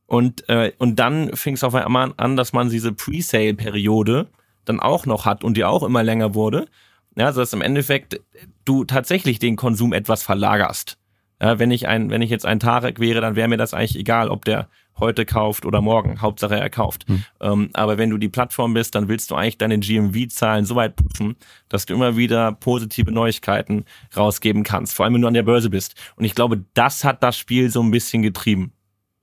[0.05, 4.29] Und, äh, und dann fing es auf einmal an, dass man diese Pre-Sale-Periode
[4.65, 6.67] dann auch noch hat und die auch immer länger wurde.
[7.15, 8.21] Ja, also dass im Endeffekt
[8.65, 10.97] du tatsächlich den Konsum etwas verlagerst.
[11.41, 13.97] Ja, wenn ich ein, wenn ich jetzt ein Tarek wäre, dann wäre mir das eigentlich
[13.97, 14.69] egal, ob der
[14.99, 16.21] heute kauft oder morgen.
[16.21, 17.07] Hauptsache er kauft.
[17.07, 17.23] Hm.
[17.41, 20.95] Ähm, aber wenn du die Plattform bist, dann willst du eigentlich deine GMV-Zahlen so weit
[20.95, 21.35] pushen,
[21.69, 23.85] dass du immer wieder positive Neuigkeiten
[24.15, 24.95] rausgeben kannst.
[24.95, 25.95] Vor allem, wenn du an der Börse bist.
[26.15, 28.73] Und ich glaube, das hat das Spiel so ein bisschen getrieben.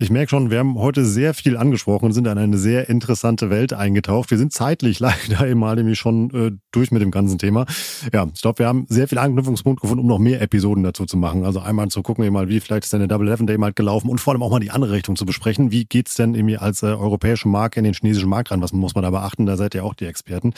[0.02, 3.50] Ich merke schon, wir haben heute sehr viel angesprochen und sind in eine sehr interessante
[3.50, 4.30] Welt eingetaucht.
[4.30, 7.66] Wir sind zeitlich leider mal nämlich schon äh, durch mit dem ganzen Thema.
[8.10, 11.18] Ja, ich glaube, wir haben sehr viel Anknüpfungspunkt gefunden, um noch mehr Episoden dazu zu
[11.18, 11.44] machen.
[11.44, 13.74] Also einmal zu gucken, eben mal, wie vielleicht ist denn der Double Eleven Day mal
[13.74, 15.70] gelaufen und vor allem auch mal die andere Richtung zu besprechen.
[15.70, 18.62] Wie geht's denn irgendwie als äh, europäische Marke in den chinesischen Markt rein?
[18.62, 19.44] Was muss man da beachten?
[19.44, 20.54] Da seid ihr auch die Experten.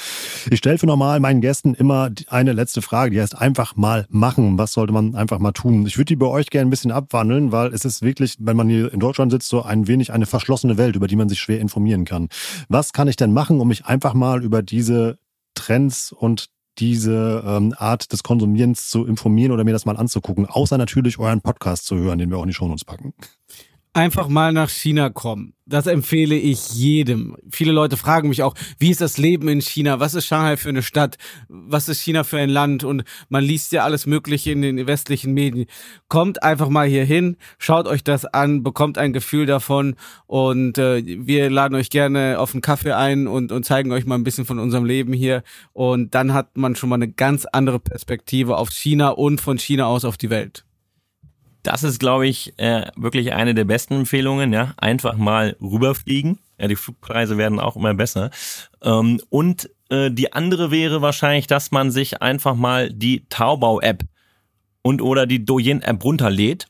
[0.52, 4.56] Ich stelle für normal meinen Gästen immer eine letzte Frage, die heißt einfach mal machen.
[4.56, 5.84] Was sollte man einfach mal tun?
[5.84, 8.68] Ich würde die bei euch gerne ein bisschen abwandeln, weil es ist wirklich, wenn man
[8.68, 11.60] hier in Deutschland sitzt, so ein wenig eine verschlossene Welt, über die man sich schwer
[11.60, 12.28] informieren kann.
[12.68, 15.18] Was kann ich denn machen, um mich einfach mal über diese
[15.54, 16.46] Trends und
[16.78, 21.42] diese ähm, Art des Konsumierens zu informieren oder mir das mal anzugucken, außer natürlich euren
[21.42, 23.12] Podcast zu hören, den wir auch in die Shownotes packen
[23.94, 25.54] einfach mal nach China kommen.
[25.66, 27.36] Das empfehle ich jedem.
[27.50, 30.00] Viele Leute fragen mich auch, wie ist das Leben in China?
[30.00, 31.18] Was ist Shanghai für eine Stadt?
[31.48, 32.84] Was ist China für ein Land?
[32.84, 35.66] Und man liest ja alles Mögliche in den westlichen Medien.
[36.08, 41.02] Kommt einfach mal hier hin, schaut euch das an, bekommt ein Gefühl davon und äh,
[41.04, 44.46] wir laden euch gerne auf einen Kaffee ein und, und zeigen euch mal ein bisschen
[44.46, 45.42] von unserem Leben hier.
[45.72, 49.86] Und dann hat man schon mal eine ganz andere Perspektive auf China und von China
[49.86, 50.64] aus auf die Welt.
[51.62, 54.52] Das ist, glaube ich, äh, wirklich eine der besten Empfehlungen.
[54.52, 56.38] Ja, einfach mal rüberfliegen.
[56.58, 58.30] Ja, die Flugpreise werden auch immer besser.
[58.82, 64.04] Ähm, und äh, die andere wäre wahrscheinlich, dass man sich einfach mal die Taubau-App
[64.82, 66.66] und oder die Douyin-App runterlädt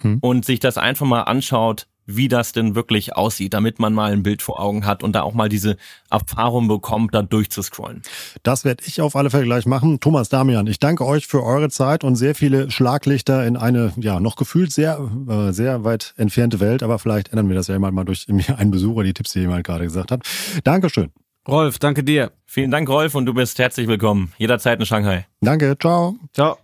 [0.00, 0.18] hm.
[0.20, 1.86] und sich das einfach mal anschaut,
[2.16, 5.22] wie das denn wirklich aussieht, damit man mal ein Bild vor Augen hat und da
[5.22, 5.76] auch mal diese
[6.10, 8.02] Erfahrung bekommt, da durchzuscrollen.
[8.42, 10.00] Das werde ich auf alle Fälle gleich machen.
[10.00, 14.20] Thomas Damian, ich danke euch für eure Zeit und sehr viele Schlaglichter in eine, ja,
[14.20, 17.90] noch gefühlt sehr, äh, sehr weit entfernte Welt, aber vielleicht ändern wir das ja immer
[17.90, 20.22] mal durch einen Besucher, die Tipps, die jemand gerade gesagt hat.
[20.64, 21.10] Dankeschön.
[21.48, 22.32] Rolf, danke dir.
[22.46, 24.32] Vielen Dank, Rolf, und du bist herzlich willkommen.
[24.38, 25.26] Jederzeit in Shanghai.
[25.40, 26.16] Danke, ciao.
[26.34, 26.58] Ciao.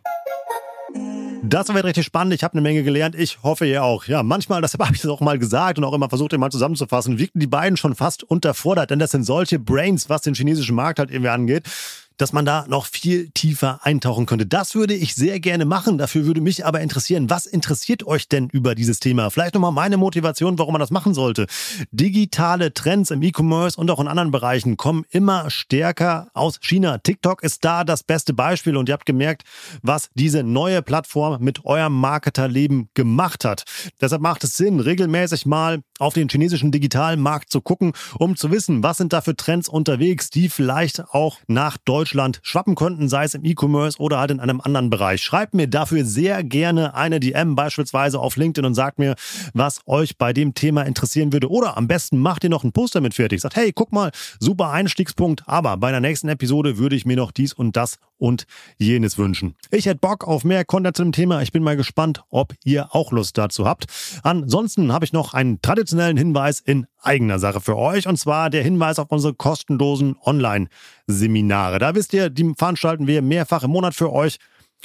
[1.48, 2.34] Das wird richtig spannend.
[2.34, 3.14] Ich habe eine Menge gelernt.
[3.14, 4.06] Ich hoffe, ihr auch.
[4.06, 6.50] Ja, manchmal, das habe ich das auch mal gesagt und auch immer versucht, den mal
[6.50, 10.74] zusammenzufassen, wirkten die beiden schon fast unterfordert, denn das sind solche Brains, was den chinesischen
[10.74, 11.68] Markt halt irgendwie angeht
[12.16, 14.46] dass man da noch viel tiefer eintauchen könnte.
[14.46, 15.98] Das würde ich sehr gerne machen.
[15.98, 19.30] Dafür würde mich aber interessieren, was interessiert euch denn über dieses Thema?
[19.30, 21.46] Vielleicht nochmal meine Motivation, warum man das machen sollte.
[21.90, 26.98] Digitale Trends im E-Commerce und auch in anderen Bereichen kommen immer stärker aus China.
[26.98, 29.44] TikTok ist da das beste Beispiel und ihr habt gemerkt,
[29.82, 33.64] was diese neue Plattform mit eurem Marketerleben gemacht hat.
[34.00, 38.50] Deshalb macht es Sinn, regelmäßig mal auf den chinesischen digitalen Markt zu gucken, um zu
[38.50, 43.24] wissen, was sind da für Trends unterwegs, die vielleicht auch nach Deutschland schwappen könnten, sei
[43.24, 45.22] es im E-Commerce oder halt in einem anderen Bereich.
[45.22, 49.14] Schreibt mir dafür sehr gerne eine DM, beispielsweise auf LinkedIn und sagt mir,
[49.54, 51.50] was euch bei dem Thema interessieren würde.
[51.50, 53.40] Oder am besten macht ihr noch einen Poster mit fertig.
[53.40, 57.32] Sagt, hey, guck mal, super Einstiegspunkt, aber bei der nächsten Episode würde ich mir noch
[57.32, 58.46] dies und das und
[58.78, 59.54] jenes wünschen.
[59.70, 61.42] Ich hätte Bock auf mehr Content zu dem Thema.
[61.42, 63.86] Ich bin mal gespannt, ob ihr auch Lust dazu habt.
[64.22, 68.62] Ansonsten habe ich noch einen traditionellen Hinweis in eigener Sache für euch und zwar der
[68.62, 71.78] Hinweis auf unsere kostenlosen Online-Seminare.
[71.78, 74.38] Da wisst ihr, die veranstalten wir mehrfach im Monat für euch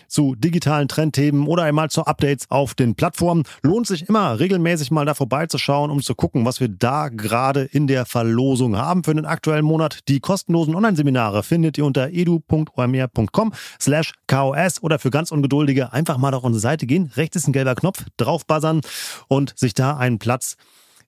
[0.07, 3.43] zu digitalen Trendthemen oder einmal zu Updates auf den Plattformen.
[3.63, 7.87] Lohnt sich immer, regelmäßig mal da vorbeizuschauen, um zu gucken, was wir da gerade in
[7.87, 9.99] der Verlosung haben für den aktuellen Monat.
[10.07, 16.33] Die kostenlosen Online-Seminare findet ihr unter edu.omr.com slash KOS oder für ganz Ungeduldige einfach mal
[16.33, 17.11] auf unsere Seite gehen.
[17.15, 18.81] Rechts ist ein gelber Knopf, draufbuzzern
[19.27, 20.55] und sich da einen Platz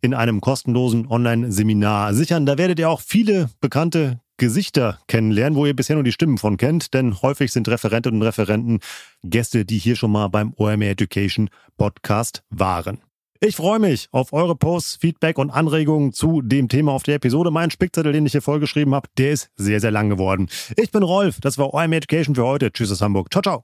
[0.01, 2.45] in einem kostenlosen Online-Seminar sichern.
[2.45, 6.57] Da werdet ihr auch viele bekannte Gesichter kennenlernen, wo ihr bisher nur die Stimmen von
[6.57, 8.79] kennt, denn häufig sind Referentinnen und Referenten
[9.23, 12.99] Gäste, die hier schon mal beim OMR Education Podcast waren.
[13.45, 17.51] Ich freue mich auf eure Posts, Feedback und Anregungen zu dem Thema auf der Episode.
[17.51, 20.47] Mein Spickzettel, den ich hier vollgeschrieben habe, der ist sehr, sehr lang geworden.
[20.77, 22.71] Ich bin Rolf, das war OMR Education für heute.
[22.71, 23.29] Tschüss aus Hamburg.
[23.31, 23.63] Ciao, ciao.